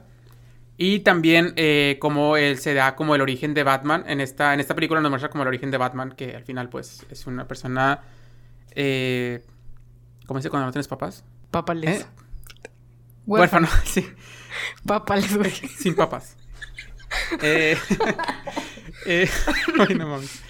[0.82, 4.06] Y también eh, como él se da como el origen de Batman.
[4.08, 6.70] En esta, en esta película nos muestra como el origen de Batman, que al final
[6.70, 8.00] pues es una persona...
[8.76, 9.44] Eh,
[10.26, 11.26] ¿Cómo dice cuando no tienes papás?
[11.52, 12.02] Papales.
[12.02, 12.06] ¿Eh?
[13.26, 14.08] Huérfano, sí.
[14.86, 15.52] Papales, güey.
[15.52, 16.38] Sin papás.
[17.42, 17.78] eh,
[19.06, 19.30] eh,
[19.80, 20.42] ay, no mames.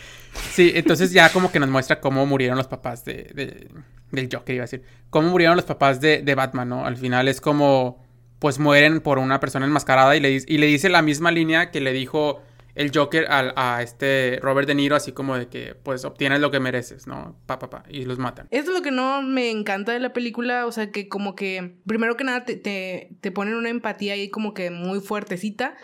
[0.52, 3.68] Sí, entonces ya como que nos muestra cómo murieron los papás de, de-
[4.12, 4.84] del Joker, iba a decir.
[5.10, 6.86] Cómo murieron los papás de, de Batman, ¿no?
[6.86, 8.06] Al final es como,
[8.39, 11.82] pues mueren por una persona enmascarada y le, y le dice la misma línea que
[11.82, 12.41] le dijo
[12.75, 16.49] el Joker al- a este Robert De Niro, así como de que, pues obtienes lo
[16.49, 17.36] que mereces, ¿no?
[17.45, 18.47] Pa, pa, pa, y los matan.
[18.52, 21.75] Eso es lo que no me encanta de la película, o sea, que como que,
[21.86, 25.75] primero que nada, te, te, te ponen una empatía ahí como que muy fuertecita,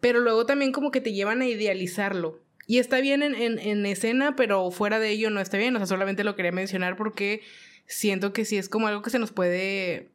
[0.00, 2.38] pero luego también como que te llevan a idealizarlo.
[2.68, 5.78] Y está bien en, en, en escena, pero fuera de ello no está bien, o
[5.80, 7.40] sea, solamente lo quería mencionar porque
[7.86, 10.10] siento que sí es como algo que se nos puede,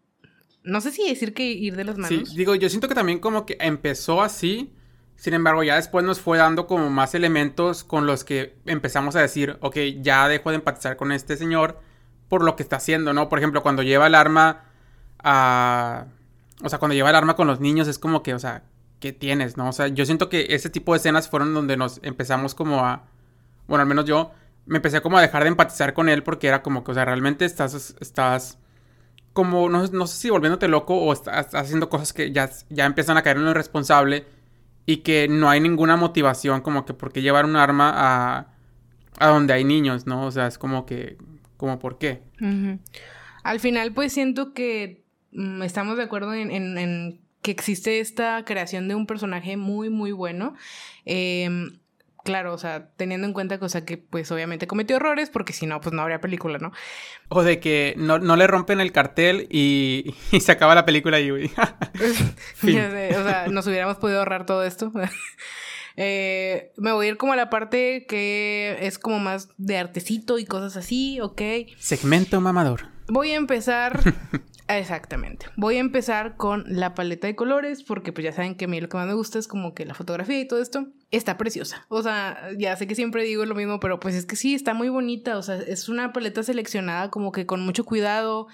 [0.64, 2.30] no sé si decir que ir de las manos.
[2.30, 4.74] Sí, digo, yo siento que también como que empezó así,
[5.16, 9.22] sin embargo, ya después nos fue dando como más elementos con los que empezamos a
[9.22, 11.80] decir, ok, ya dejo de empatizar con este señor
[12.30, 13.30] por lo que está haciendo, ¿no?
[13.30, 14.66] Por ejemplo, cuando lleva el arma
[15.20, 16.08] a...
[16.64, 18.64] O sea, cuando lleva el arma con los niños es como que, o sea,
[19.00, 19.70] ¿qué tienes, no?
[19.70, 23.04] O sea, yo siento que ese tipo de escenas fueron donde nos empezamos como a...
[23.68, 24.32] Bueno, al menos yo
[24.66, 27.06] me empecé como a dejar de empatizar con él porque era como que, o sea,
[27.06, 27.96] realmente estás...
[28.00, 28.58] estás
[29.34, 33.18] como, no, no sé si volviéndote loco o estás haciendo cosas que ya, ya empiezan
[33.18, 34.26] a caer en lo irresponsable
[34.86, 38.48] y que no hay ninguna motivación como que por qué llevar un arma a,
[39.20, 40.26] a donde hay niños, ¿no?
[40.26, 41.18] O sea, es como que,
[41.58, 42.22] como por qué.
[43.44, 48.46] Al final, pues siento que mm, estamos de acuerdo en, en- en que existe esta
[48.46, 50.54] creación de un personaje muy, muy bueno.
[51.06, 51.78] Em,
[52.24, 55.54] claro, o sea, teniendo en cuenta que, o sea, que pues obviamente cometió errores, porque
[55.54, 56.72] si no, pues no habría película, ¿no?
[57.30, 61.20] O de que no, no le rompen el cartel y, y se acaba la película
[61.20, 61.56] y, sé,
[63.18, 64.92] o sea, nos hubiéramos podido ahorrar todo esto.
[65.96, 70.40] Eh, me voy a ir como a la parte que es como más de artecito
[70.40, 71.42] y cosas así, ok.
[71.78, 72.88] Segmento mamador.
[73.08, 74.00] Voy a empezar.
[74.68, 75.48] Exactamente.
[75.56, 78.80] Voy a empezar con la paleta de colores, porque pues ya saben que a mí
[78.80, 81.86] lo que más me gusta es como que la fotografía y todo esto está preciosa.
[81.90, 84.74] O sea, ya sé que siempre digo lo mismo, pero pues es que sí, está
[84.74, 85.38] muy bonita.
[85.38, 88.48] O sea, es una paleta seleccionada como que con mucho cuidado.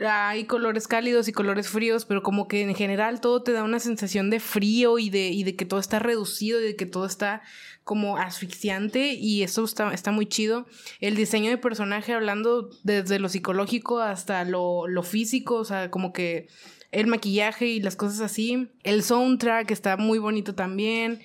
[0.00, 3.78] Hay colores cálidos y colores fríos, pero como que en general todo te da una
[3.78, 7.06] sensación de frío y de, y de que todo está reducido y de que todo
[7.06, 7.42] está
[7.84, 10.66] como asfixiante y eso está, está muy chido.
[11.00, 16.12] El diseño de personaje, hablando desde lo psicológico hasta lo, lo físico, o sea, como
[16.12, 16.48] que
[16.92, 18.68] el maquillaje y las cosas así.
[18.82, 21.20] El soundtrack está muy bonito también.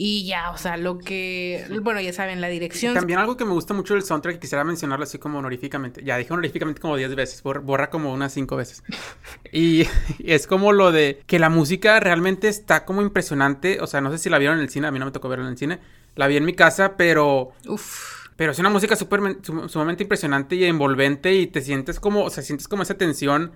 [0.00, 1.66] Y ya, o sea, lo que.
[1.82, 2.94] Bueno, ya saben, la dirección.
[2.94, 6.04] También algo que me gusta mucho del soundtrack y quisiera mencionarlo así como honoríficamente.
[6.04, 8.84] Ya dije honoríficamente como 10 veces, bor- borra como unas 5 veces.
[9.52, 9.86] Y,
[10.18, 13.80] y es como lo de que la música realmente está como impresionante.
[13.80, 15.28] O sea, no sé si la vieron en el cine, a mí no me tocó
[15.28, 15.80] verla en el cine.
[16.14, 18.28] La vi en mi casa, pero Uf.
[18.36, 22.44] Pero es una música sum- sumamente impresionante y envolvente y te sientes como, o sea,
[22.44, 23.50] sientes como esa tensión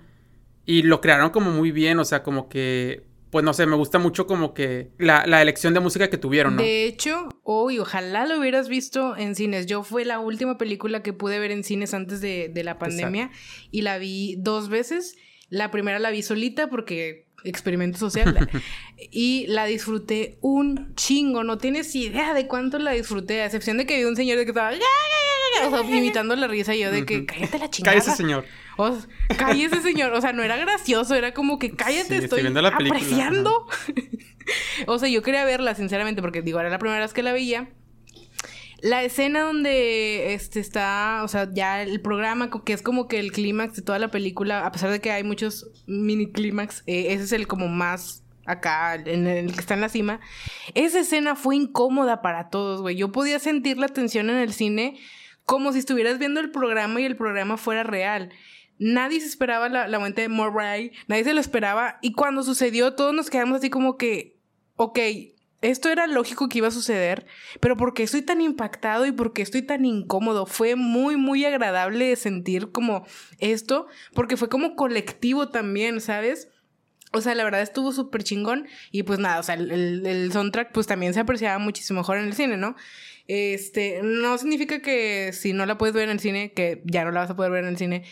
[0.65, 3.03] y lo crearon como muy bien, o sea, como que,
[3.33, 6.55] pues no sé, me gusta mucho como que la, la elección de música que tuvieron,
[6.55, 6.61] ¿no?
[6.61, 9.65] De hecho, hoy ojalá lo hubieras visto en cines.
[9.65, 13.31] Yo fue la última película que pude ver en cines antes de, de la pandemia
[13.71, 15.15] y la vi dos veces.
[15.49, 18.47] La primera la vi solita porque experimento social
[19.11, 21.43] y la disfruté un chingo.
[21.43, 24.45] No tienes idea de cuánto la disfruté, a excepción de que vi un señor de
[24.45, 24.73] que estaba
[25.65, 27.97] o sea, imitando la risa y yo de que cállate la chingada.
[27.97, 28.45] Cállese, señor.
[28.77, 29.07] O sea,
[29.37, 30.13] cállese, señor.
[30.13, 32.99] O sea, no era gracioso, era como que cállate, Sí, estoy estoy, viendo la película.
[32.99, 33.67] apreciando.
[34.87, 37.69] o sea, yo quería verla, sinceramente, porque digo, era la primera vez que la veía.
[38.81, 43.31] La escena donde este está, o sea, ya el programa, que es como que el
[43.31, 47.23] clímax de toda la película, a pesar de que hay muchos mini clímax, eh, ese
[47.23, 50.19] es el como más acá, en el que está en la cima.
[50.73, 52.97] Esa escena fue incómoda para todos, güey.
[52.97, 54.99] Yo podía sentir la tensión en el cine
[55.45, 58.31] como si estuvieras viendo el programa y el programa fuera real.
[58.79, 61.99] Nadie se esperaba la, la muerte de Murray, nadie se lo esperaba.
[62.01, 64.37] Y cuando sucedió, todos nos quedamos así como que,
[64.75, 64.99] ok,
[65.61, 67.25] esto era lógico que iba a suceder,
[67.61, 70.45] pero ¿por qué estoy tan impactado y por qué estoy tan incómodo?
[70.45, 73.05] Fue muy, muy agradable sentir como
[73.39, 76.49] esto, porque fue como colectivo también, ¿sabes?
[77.13, 78.67] O sea, la verdad estuvo súper chingón.
[78.91, 82.25] Y pues nada, o sea, el- el soundtrack pues también se apreciaba muchísimo mejor en
[82.25, 82.75] el cine, ¿no?
[83.27, 87.11] Este, no significa que si no la puedes ver en el cine, que ya no
[87.11, 88.03] la vas a poder ver en el cine,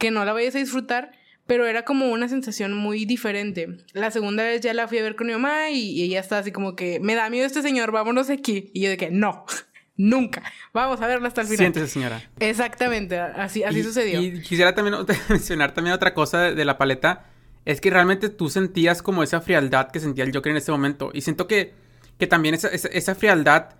[0.00, 1.12] que no la vayas a disfrutar,
[1.46, 3.76] pero era como una sensación muy diferente.
[3.92, 6.40] La segunda vez ya la fui a ver con mi mamá y, y ella estaba
[6.40, 8.70] así como que, me da miedo este señor, vámonos aquí.
[8.72, 9.44] Y yo de que, no,
[9.96, 11.58] nunca, vamos a verla hasta el final.
[11.58, 12.22] Siéntese, señora.
[12.40, 14.22] Exactamente, así, así Y- sucedió.
[14.22, 14.96] Y quisiera también
[15.28, 17.26] mencionar también otra cosa de, la paleta.
[17.66, 21.10] es que realmente tú sentías como esa frialdad que sentía el Joker en ese momento.
[21.12, 21.74] Y siento que,
[22.18, 23.74] que también esa, esa, frialdad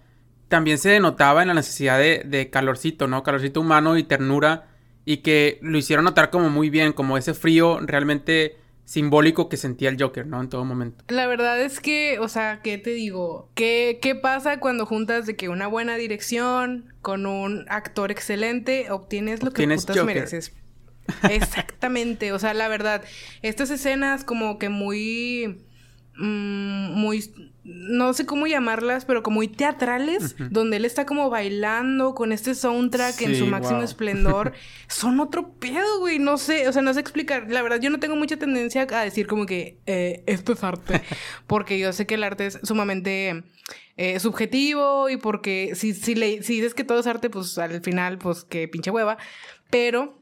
[0.49, 3.23] también se denotaba en la necesidad de, de, calorcito, ¿no?
[3.23, 4.67] Calorcito humano y ternura.
[5.11, 9.89] Y que lo hicieron notar como muy bien, como ese frío realmente simbólico que sentía
[9.89, 10.41] el Joker, ¿no?
[10.41, 11.05] En todo momento.
[11.09, 13.51] La verdad es que, o sea, ¿qué te digo?
[13.57, 19.43] ¿Qué, qué pasa cuando juntas de que una buena dirección con un actor excelente obtienes
[19.43, 20.53] lo que putas mereces?
[21.29, 23.03] Exactamente, o sea, la verdad,
[23.43, 25.65] estas escenas como que muy,
[26.15, 32.15] mm, muy, no sé cómo llamarlas, pero como muy teatrales, donde él está como bailando
[32.15, 34.53] con este soundtrack en su máximo esplendor,
[34.89, 38.01] son otro pedo, güey, no sé, o sea, no sé explicar, la verdad yo no
[38.01, 41.01] tengo mucha tendencia a decir como que eh, esto es arte,
[41.47, 43.45] porque yo sé que el arte es sumamente...
[43.97, 47.83] Eh, subjetivo y porque si, si, le, si dices que todo es arte, pues al
[47.83, 49.19] final, pues que pinche hueva.
[49.69, 50.20] Pero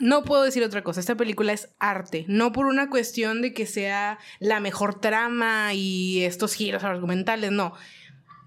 [0.00, 3.66] no puedo decir otra cosa, esta película es arte, no por una cuestión de que
[3.66, 7.74] sea la mejor trama y estos giros argumentales, no,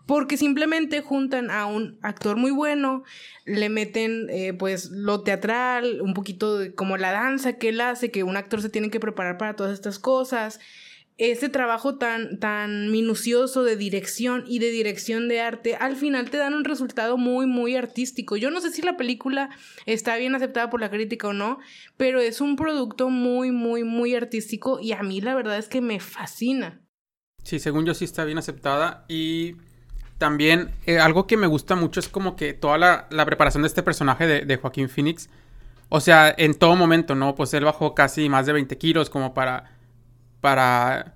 [0.06, 3.04] porque simplemente juntan a un actor muy bueno,
[3.46, 8.12] le meten eh, pues lo teatral, un poquito de, como la danza que él hace,
[8.12, 10.60] que un actor se tiene que preparar para todas estas cosas,
[11.30, 16.38] ese trabajo tan, tan minucioso de dirección y de dirección de arte, al final te
[16.38, 18.38] dan un resultado muy, muy artístico.
[18.38, 19.52] Yo no sé si la película
[19.86, 21.60] está bien aceptada por la crítica o no,
[21.96, 25.80] pero es un producto muy, muy, muy artístico y a mí la verdad es que
[25.80, 26.82] me fascina.
[27.44, 29.58] Sí, según yo sí está bien aceptada y
[30.18, 33.84] también eh, algo que me gusta mucho es como que toda la, preparación de este
[33.84, 35.30] personaje de, de, Joaquín Phoenix,
[35.90, 37.36] o sea, en todo momento, ¿no?
[37.36, 39.81] Pues él bajó casi más de 20 kilos como para
[40.42, 41.16] para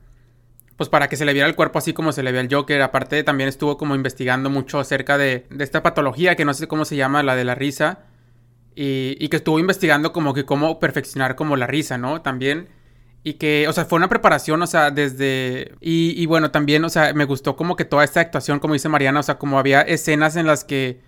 [0.78, 2.82] pues para que se le viera el cuerpo así como se le ve al Joker.
[2.82, 6.86] Aparte también estuvo como investigando mucho acerca de, de esta patología que no sé cómo
[6.86, 8.00] se llama, la de la risa.
[8.76, 12.22] Y, y, que estuvo investigando como que cómo perfeccionar como la risa, ¿no?
[12.22, 12.68] También.
[13.24, 15.74] Y que, o sea, fue una preparación, o sea, desde...
[15.80, 18.90] Y, y bueno, también, o sea, me gustó como que toda esta actuación, como dice
[18.90, 21.00] Mariana, o sea, como había escenas en las que...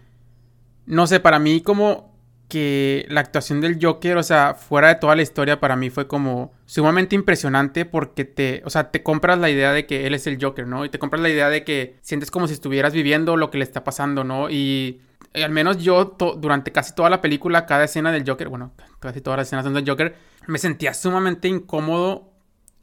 [0.86, 2.17] No sé, para mí como
[2.48, 6.08] que la actuación del Joker, o sea, fuera de toda la historia, para mí fue
[6.08, 10.28] como sumamente impresionante porque te, o sea, te compras la idea de que él es
[10.28, 10.86] el Joker, ¿no?
[10.86, 13.64] Y te compras la idea de que sientes como si estuvieras viviendo lo que le
[13.66, 14.50] está pasando, ¿no?
[14.50, 15.02] Y,
[15.34, 19.38] al menos yo durante casi toda la película, cada escena del Joker, bueno, casi todas
[19.38, 20.16] las escenas del Joker,
[20.48, 22.32] me sentía sumamente incómodo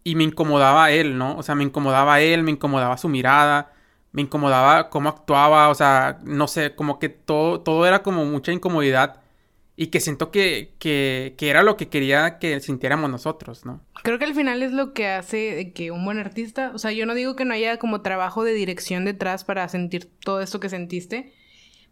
[0.05, 1.37] y me incomodaba él, ¿no?
[1.37, 3.73] O sea, me incomodaba él, me incomodaba su mirada,
[4.13, 8.53] me incomodaba cómo actuaba, o sea, no sé, como que todo, todo era como mucha
[8.53, 9.24] incomodidad
[9.77, 13.81] y que siento que, que, que, era lo que quería que sintiéramos nosotros, ¿no?
[14.03, 17.07] Creo que al final es lo que hace que un buen artista, o sea, yo
[17.07, 20.69] no digo que no haya como trabajo de dirección detrás para sentir todo esto que
[20.69, 21.33] sentiste,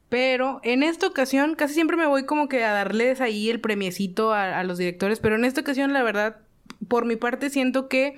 [0.09, 4.33] pero en esta ocasión casi siempre me voy como que a darles ahí el premiecito
[4.33, 6.37] a, los directores, pero en esta ocasión la verdad,
[6.87, 8.17] por mi parte siento que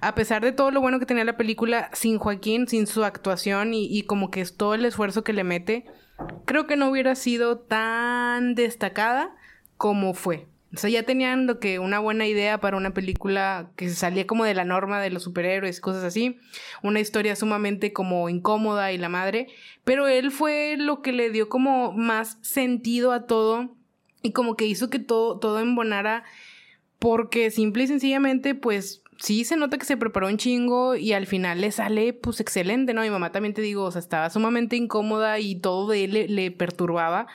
[0.00, 3.74] a pesar de todo lo bueno que tenía la película, sin Joaquín, sin su actuación
[3.74, 5.86] y, y como que es todo el esfuerzo que le mete,
[6.44, 9.34] creo que no hubiera sido tan destacada
[9.76, 10.46] como fue.
[10.72, 14.54] O sea, ya tenían que una buena idea para una película que salía como de
[14.54, 16.38] la norma de los superhéroes, cosas así.
[16.82, 19.48] Una historia sumamente como incómoda y la madre.
[19.82, 23.74] Pero él fue lo que le dio como más sentido a todo
[24.22, 26.22] y como que hizo que todo, todo embonara
[27.00, 31.26] porque simple y sencillamente pues sí se nota que se preparó un chingo y al
[31.26, 33.02] final le sale pues excelente, ¿no?
[33.02, 36.50] Mi mamá también te digo, o sea, estaba sumamente incómoda y todo de él le,
[36.50, 37.26] perturbaba.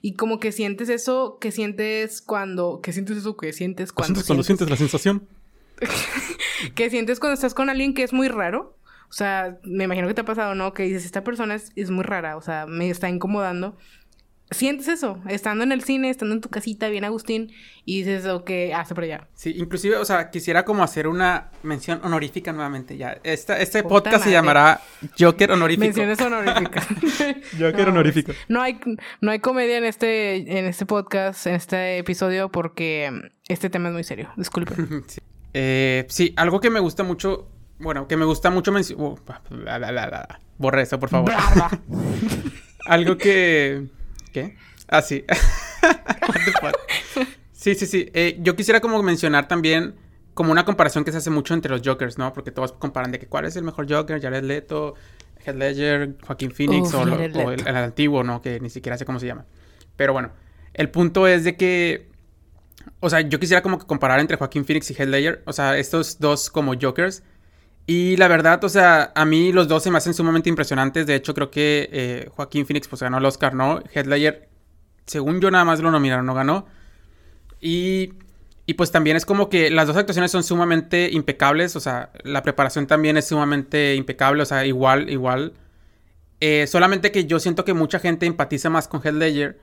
[0.00, 4.14] Y como que sientes eso, que sientes cuando, que sientes eso que sientes cuando...
[4.14, 5.28] Sientes cuando sientes la sensación.
[6.74, 8.76] que sientes cuando estás con alguien que es muy raro.
[9.08, 10.72] O sea, me imagino que te ha pasado, ¿no?
[10.72, 13.76] Que dices, esta persona es, es muy rara, o sea, me está incomodando
[14.52, 17.52] sientes eso, estando en el cine, estando en tu casita, bien Agustín,
[17.84, 19.28] y dices, ok, hace por allá.
[19.34, 23.18] Sí, inclusive, o sea, quisiera como hacer una mención honorífica nuevamente ya.
[23.22, 24.80] Esta, este podcast se llamará
[25.18, 25.84] Joker honorífico.
[25.84, 26.86] Menciones honoríficas.
[27.58, 28.32] Joker honorífico.
[28.48, 28.78] No hay,
[29.20, 33.10] no hay comedia en este, en este podcast, en este episodio, porque
[33.48, 34.30] este tema es muy serio.
[34.36, 35.04] Disculpen.
[35.08, 35.20] sí.
[35.54, 37.48] Eh, sí, algo que me gusta mucho,
[37.78, 39.04] bueno, que me gusta mucho mencionar...
[39.04, 39.18] Uh,
[40.58, 41.32] borre eso, por favor.
[42.86, 43.88] algo que
[44.32, 44.56] ¿Qué?
[44.88, 45.24] Ah, sí.
[47.52, 48.10] sí, sí, sí.
[48.14, 49.94] Eh, yo quisiera como mencionar también
[50.34, 52.32] como una comparación que se hace mucho entre los Jokers, ¿no?
[52.32, 54.94] Porque todos comparan de que cuál es el mejor Joker, Jared Leto,
[55.44, 58.40] Heath Ledger, Joaquín Phoenix o, el, antiguo, ¿no?
[58.40, 59.44] Que ni siquiera sé cómo se llama.
[59.96, 60.32] Pero bueno,
[60.72, 62.08] el punto es de que,
[63.00, 65.76] o sea, yo quisiera como que comparar entre Joaquín Phoenix y Heath Ledger, o sea,
[65.76, 67.22] estos dos como Jokers.
[67.86, 71.06] Y la verdad, o sea, a mí los dos se me hacen sumamente impresionantes.
[71.06, 73.82] De hecho, creo que eh, Joaquín Phoenix pues ganó el Oscar, ¿no?
[73.92, 74.48] Headlayer,
[75.06, 76.66] según yo nada más lo nominaron, no ganó.
[77.60, 78.14] Y,
[78.66, 82.42] Y pues también es como que las dos actuaciones son sumamente impecables, o sea, la
[82.42, 85.54] preparación también es sumamente impecable, o sea, igual, igual.
[86.40, 89.60] Eh, solamente que yo siento que mucha gente empatiza más con Heath Ledger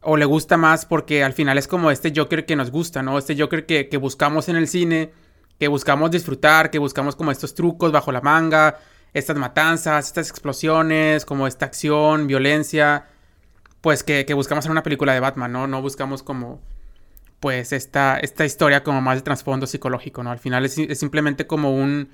[0.00, 3.18] o le gusta más porque al final es como este Joker que nos gusta, ¿no?
[3.18, 5.12] Este Joker que, que buscamos en el cine,
[5.58, 8.78] que buscamos disfrutar, que buscamos como estos trucos bajo la manga,
[9.12, 13.06] estas matanzas, estas explosiones, como esta acción, violencia,
[13.80, 15.66] pues que, buscamos en una película de Batman, ¿no?
[15.66, 16.60] No buscamos como,
[17.38, 20.30] pues, esta, esta historia como más de trasfondo psicológico, ¿no?
[20.30, 22.08] Al final es, simplemente como un,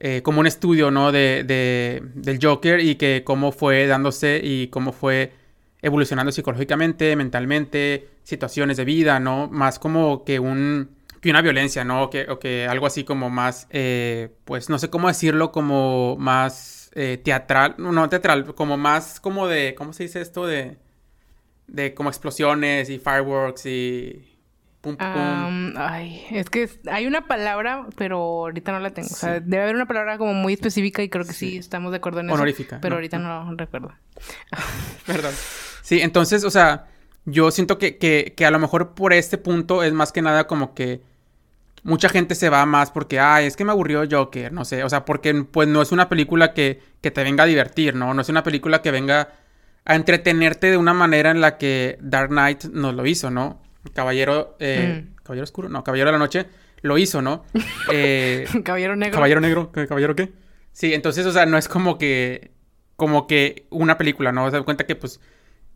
[0.00, 1.12] eh, como un estudio, ¿no?
[1.12, 5.32] De, de, del Joker y que cómo fue dándose y cómo fue
[5.82, 9.48] evolucionando psicológicamente, mentalmente, situaciones de vida, ¿no?
[9.48, 10.95] Más como que un
[11.26, 12.04] que una violencia, ¿no?
[12.04, 16.16] O que, o que algo así como más, eh, pues no sé cómo decirlo, como
[16.16, 20.46] más eh, teatral, no teatral, como más como de, ¿cómo se dice esto?
[20.46, 20.78] De,
[21.66, 24.32] de como explosiones y fireworks y...
[24.80, 25.74] Pum, pum.
[25.76, 29.08] ay, es que hay una palabra, pero ahorita no la tengo.
[29.08, 31.96] O sea, debe haber una palabra como muy específica y creo que sí, estamos de
[31.96, 32.34] acuerdo en eso.
[32.34, 32.78] Honorífica.
[32.80, 33.92] Pero ahorita no, recuerdo.
[35.06, 35.34] Perdón.
[35.82, 36.86] Sí, entonces, o sea,
[37.24, 40.46] yo siento que, que, que, a lo mejor por este punto es más que nada
[40.46, 41.02] como que
[41.86, 44.88] mucha gente se va más porque, ay, es que me aburrió Joker, no sé, o
[44.90, 48.12] sea, porque pues no es una película que, que te venga a divertir, ¿no?
[48.12, 49.28] No es una película que venga
[49.84, 53.62] a entretenerte de una manera en la que Dark Knight nos lo hizo, ¿no?
[53.94, 55.22] Caballero, eh, mm.
[55.22, 56.46] Caballero Oscuro, no, Caballero de la Noche
[56.82, 57.44] lo hizo, ¿no?
[57.92, 59.14] Eh, Caballero Negro.
[59.14, 60.32] Caballero Negro, ¿Caballero qué?
[60.72, 62.50] Sí, entonces, o sea, no es como que,
[62.96, 64.50] como que una película, ¿no?
[64.50, 65.20] Se da cuenta que, pues,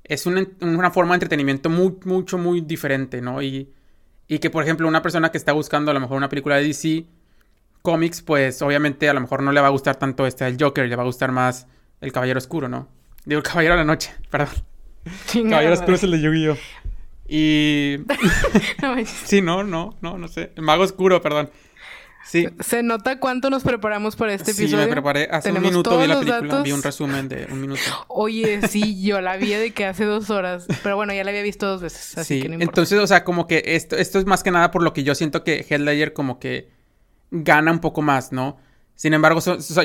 [0.03, 3.41] es una, una forma de entretenimiento muy, mucho, muy diferente, ¿no?
[3.43, 3.73] Y
[4.31, 6.63] y que, por ejemplo, una persona que está buscando a lo mejor una película de
[6.63, 7.05] DC
[7.83, 10.89] Comics, pues obviamente a lo mejor no le va a gustar tanto este el Joker,
[10.89, 11.67] le va a gustar más
[12.01, 12.87] el Caballero Oscuro, ¿no?
[13.25, 14.55] Digo, el Caballero de la Noche, perdón.
[15.33, 16.57] Caballero Oscuro es el de Yu-Gi-Oh!
[17.27, 17.97] Y...
[19.25, 20.53] sí, no, no, no, no sé.
[20.55, 21.51] El Mago Oscuro, perdón.
[22.25, 22.47] Sí.
[22.61, 24.79] Se nota cuánto nos preparamos para este episodio.
[24.79, 25.29] Sí, me preparé.
[25.31, 27.81] Hace un minuto vi la película, vi un resumen de un minuto.
[28.09, 30.67] Oye, sí, yo la vi de que hace dos horas.
[30.83, 32.43] Pero bueno, ya la había visto dos veces, así sí.
[32.43, 34.93] que no Entonces, o sea, como que esto, esto es más que nada por lo
[34.93, 36.71] que yo siento que Headlayer como que
[37.31, 38.59] gana un poco más, ¿no?
[38.95, 39.41] Sin embargo,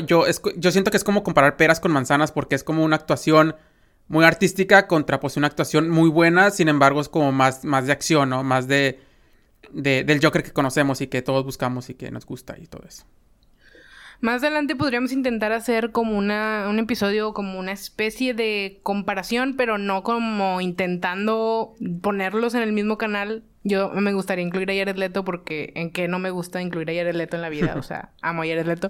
[0.06, 0.26] yo,
[0.58, 3.56] yo siento que es como comparar peras con manzanas porque es como una actuación
[4.08, 7.94] muy artística contra pues una actuación muy buena, sin embargo es como más, más de
[7.94, 8.44] acción, ¿no?
[8.44, 9.00] Más de
[9.72, 13.05] del Joker que conocemos y que todos buscamos y que nos gusta y todo eso.
[14.22, 19.78] Más adelante podríamos intentar hacer como una, un episodio, como una especie de comparación, pero
[19.78, 23.43] no como intentando ponerlos en el mismo canal.
[23.63, 26.93] Yo me gustaría incluir a Jared Leto porque en que no me gusta incluir a
[26.93, 28.89] Jared Leto en la vida, o sea, amo a Jared Leto.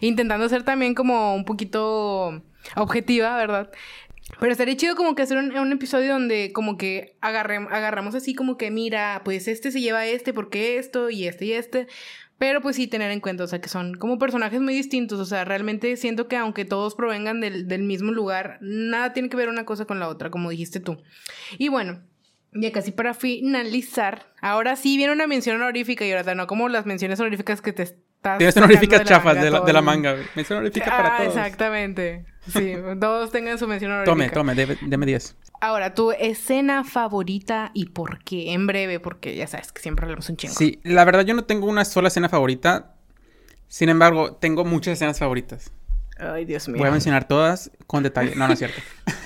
[0.00, 2.42] Intentando ser también como un poquito
[2.76, 3.70] objetiva, ¿verdad?
[4.40, 8.70] Pero estaría chido como que hacer un, episodio donde como que agarramos así como que
[8.70, 11.86] mira, pues este se lleva este porque esto y este y este.
[12.38, 15.18] Pero pues sí tener en cuenta, o sea, que son como personajes muy distintos.
[15.18, 19.36] O sea, realmente siento que aunque todos provengan del, del mismo lugar, nada tiene que
[19.36, 21.02] ver una cosa con la otra, como dijiste tú.
[21.58, 22.00] Y bueno,
[22.52, 26.86] ya casi para finalizar, ahora sí viene una mención honorífica y ahora no como las
[26.86, 28.38] menciones honoríficas que te estás.
[28.38, 31.36] Tienes honoríficas chafas de la, de la manga, Mención honorífica para ah, todos.
[31.36, 32.24] Exactamente.
[32.52, 34.34] Sí, todos tengan su mención honorífica.
[34.34, 35.36] Tome, tome, deme 10.
[35.60, 40.28] Ahora, tu escena favorita y por qué, en breve, porque ya sabes que siempre hablamos
[40.28, 40.54] un chingo.
[40.54, 42.94] Sí, la verdad yo no tengo una sola escena favorita.
[43.66, 45.72] Sin embargo, tengo muchas escenas favoritas.
[46.18, 46.78] Ay, Dios mío.
[46.78, 48.34] Voy a mencionar todas con detalle.
[48.34, 48.80] No, no es cierto.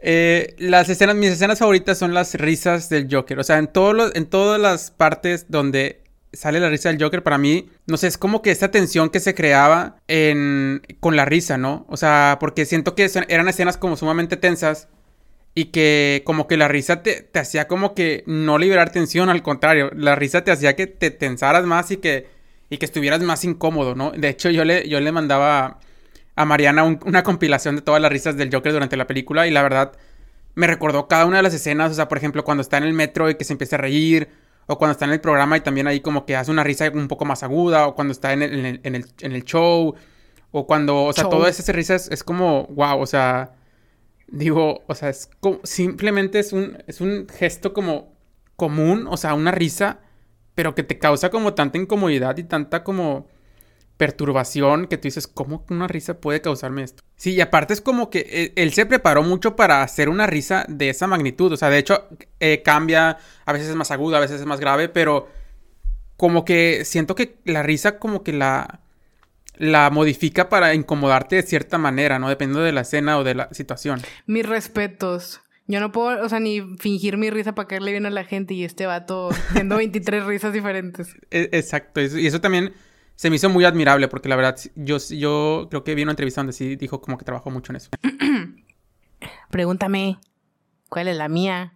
[0.00, 3.40] Eh, las escenas, mis escenas favoritas son las risas del Joker.
[3.40, 7.38] O sea, en, todos en todas las partes donde sale la risa del Joker, para
[7.38, 11.58] mí, no sé, es como que esta tensión que se creaba en, con la risa,
[11.58, 11.86] ¿no?
[11.88, 14.88] O sea, porque siento que eran escenas como sumamente tensas
[15.54, 19.90] y que como que la risa te, hacía como que no liberar tensión, al contrario,
[19.94, 22.28] la risa te hacía que te tensaras más y que,
[22.70, 24.12] y que estuvieras más incómodo, ¿no?
[24.12, 25.80] De hecho, yo le, yo le mandaba
[26.36, 29.62] a Mariana una compilación de todas las risas del Joker durante la película y la
[29.62, 29.92] verdad
[30.54, 32.92] me recordó cada una de las escenas, o sea, por ejemplo, cuando está en el
[32.92, 34.28] metro y que se empieza a reír,
[34.68, 37.08] o cuando está en el programa y también ahí como que hace una risa un
[37.08, 39.94] poco más aguda, o cuando está en el, en el, show,
[40.52, 43.54] o cuando, o sea, todas esas risas es, como, wow, o sea,
[44.26, 48.12] digo, o sea, es como, simplemente es un, es un gesto como
[48.56, 50.00] común, o sea, una risa,
[50.54, 53.26] pero que te causa como tanta incomodidad y tanta como
[53.98, 57.02] perturbación que tú dices, ¿cómo una risa puede causarme esto?
[57.16, 60.64] Sí, y aparte es como que eh, él, se preparó mucho para hacer una risa
[60.68, 61.52] de esa magnitud.
[61.52, 64.60] O sea, de hecho, eh, cambia, a veces es más aguda, a veces es más
[64.60, 65.28] grave, pero
[66.16, 68.80] como que siento que la risa como que la,
[69.56, 72.28] la modifica para incomodarte de cierta manera, ¿no?
[72.28, 74.00] Dependiendo de la escena o de la situación.
[74.26, 75.40] Mis respetos.
[75.66, 78.54] Yo no puedo, o sea, ni fingir mi risa para caerle bien a la gente
[78.54, 81.14] y este vato haciendo 23 risas diferentes.
[81.30, 82.72] E, exacto, y eso también
[83.18, 86.40] se me hizo muy admirable porque la verdad yo, yo creo que vi una entrevista
[86.40, 87.90] donde sí dijo como que trabajó mucho en eso.
[89.50, 90.20] Pregúntame,
[90.88, 91.72] ¿cuál es la mía?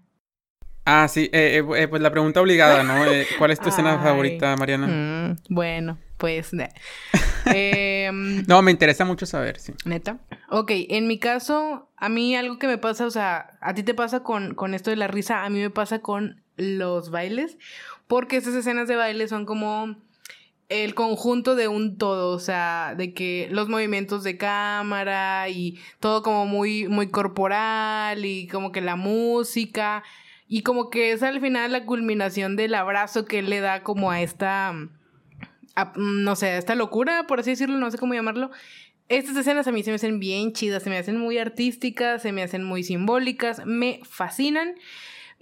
[0.84, 2.95] Ah, sí, eh, eh, eh, pues la pregunta obligada, ¿no?
[3.38, 4.86] ¿Cuál es tu escena favorita, Mariana?
[4.86, 6.53] Mm, bueno, pues...
[7.47, 9.74] Em, no, me interesa mucho saber, sí.
[9.84, 10.18] Neta.
[10.49, 13.95] Ok, en mi caso, a mí algo que me pasa, o sea, a ti te
[13.95, 17.59] pasa con, con esto de la risa, a mí me pasa con los bailes,
[18.07, 19.97] porque esas escenas de baile son como
[20.73, 26.23] el conjunto de un todo, o sea, de que los movimientos de cámara y todo
[26.23, 30.03] como muy, muy corporal y como que la música
[30.49, 34.11] y como que es al final la culminación del abrazo que él le da como
[34.11, 34.75] a esta,
[35.97, 38.51] no sé, a esta locura, por así decirlo, no sé cómo llamarlo.
[39.09, 42.33] Estas escenas a mí se me hacen bien chidas, se me hacen muy artísticas, se
[42.33, 44.75] me hacen muy simbólicas, me fascinan.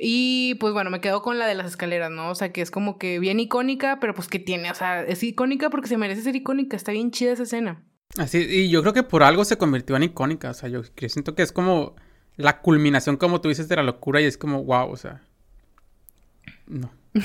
[0.02, 2.30] Y pues bueno, me quedo con la de las escaleras, ¿no?
[2.30, 5.22] O sea, que es como que bien icónica, pero pues que tiene, o sea, es
[5.22, 7.82] icónica porque se merece ser icónica, está bien chida esa escena.
[8.16, 11.34] Así, y yo creo que por algo se convirtió en icónica, o sea, yo siento
[11.34, 11.96] que es como
[12.36, 15.20] la culminación, como tú dices, de la locura y es como, wow, o sea.
[16.66, 16.90] No.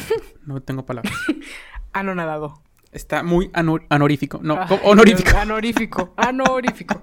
[0.45, 1.13] No tengo palabras.
[1.93, 2.61] Anonadado.
[2.91, 4.41] Está muy anorífico.
[4.43, 5.37] No, honorífico.
[5.37, 6.13] Anorífico.
[6.17, 7.01] Anorífico.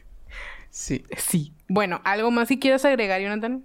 [0.70, 1.02] sí.
[1.16, 1.54] Sí.
[1.66, 3.64] Bueno, ¿algo más si quieres agregar, Jonathan?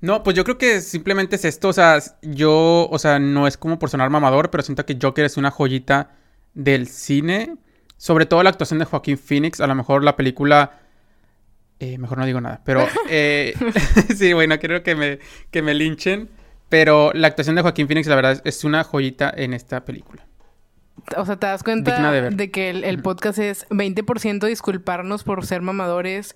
[0.00, 1.68] No, pues yo creo que simplemente es esto.
[1.68, 5.24] O sea, yo, o sea, no es como por sonar mamador, pero siento que Joker
[5.24, 6.12] es una joyita
[6.54, 7.56] del cine.
[7.96, 9.60] Sobre todo la actuación de Joaquín Phoenix.
[9.60, 10.78] A lo mejor la película
[11.80, 13.54] eh, mejor no digo nada, pero eh,
[14.16, 15.18] sí, bueno, quiero que me,
[15.50, 16.28] que me linchen,
[16.68, 20.26] pero la actuación de Joaquín Phoenix, la verdad, es una joyita en esta película.
[21.16, 26.34] O sea, te das cuenta de, que el, podcast es 20% disculparnos por ser mamadores,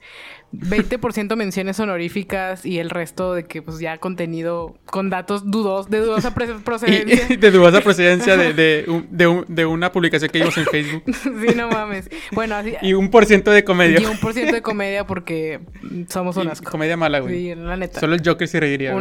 [0.53, 6.01] 20% menciones honoríficas y el resto de que pues ya contenido con datos dudos, de
[6.01, 6.35] dudosa
[6.65, 7.37] procedencia.
[7.37, 11.05] de dudosa procedencia de, de, una publicación que vimos en Facebook.
[11.23, 12.11] sí, no mames.
[12.33, 12.75] Bueno, así.
[12.83, 14.01] Y un por ciento de comedia.
[14.01, 15.61] Y un por ciento de comedia porque
[16.09, 16.71] somos un asco.
[16.71, 17.35] Comedia mala, güey.
[17.35, 18.01] Sí, la neta.
[18.01, 18.95] Solo el Joker se reiría.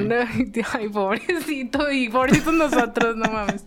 [0.73, 1.91] Ay, pobrecito.
[1.91, 3.65] Y pobrecitos nosotros, no mames.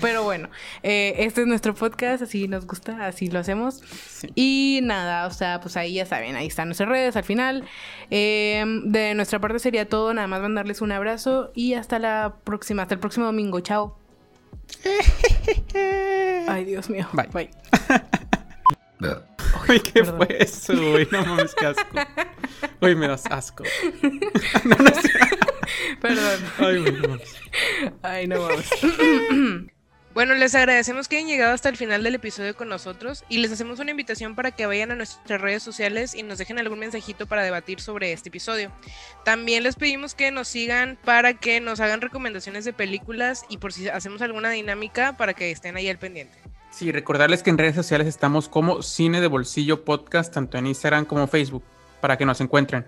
[0.00, 0.48] Pero bueno,
[0.82, 3.82] eh, este es nuestro podcast, así nos gusta, así lo hacemos.
[4.34, 7.64] Y nada, o sea, pues ahí ya saben, ahí están nuestras redes al final.
[8.10, 12.82] Em, de nuestra parte sería todo, nada más mandarles un abrazo y hasta la próxima,
[12.82, 13.98] hasta el próximo domingo, chao.
[16.48, 17.08] Ay, Dios mío.
[17.12, 17.28] Bye.
[17.32, 17.50] Bye.
[19.68, 21.06] Uy, ¿qué fue eso, güey?
[21.10, 21.86] No mames, qué asco.
[22.80, 23.64] Uy, me das asco.
[24.64, 24.90] no, no
[26.00, 26.40] Perdón.
[26.58, 27.18] Ay, no
[28.02, 28.70] Ay, no mames.
[30.14, 33.50] Bueno, les agradecemos que hayan llegado hasta el final del episodio con nosotros y les
[33.50, 37.26] hacemos una invitación para que vayan a nuestras redes sociales y nos dejen algún mensajito
[37.26, 38.70] para debatir sobre este episodio.
[39.24, 43.72] También les pedimos que nos sigan para que nos hagan recomendaciones de películas y por
[43.72, 46.36] si hacemos alguna dinámica para que estén ahí al pendiente.
[46.70, 51.06] Sí, recordarles que en redes sociales estamos como Cine de Bolsillo Podcast, tanto en Instagram
[51.06, 51.64] como Facebook,
[52.02, 52.86] para que nos encuentren.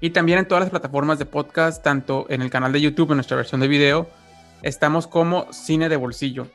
[0.00, 3.18] Y también en todas las plataformas de podcast, tanto en el canal de YouTube, en
[3.18, 4.08] nuestra versión de video,
[4.62, 6.48] estamos como Cine de Bolsillo.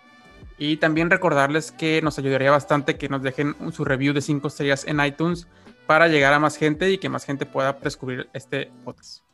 [0.58, 4.86] Y también recordarles que nos ayudaría bastante que nos dejen su review de 5 estrellas
[4.88, 5.48] en iTunes
[5.86, 9.27] para llegar a más gente y que más gente pueda descubrir este podcast.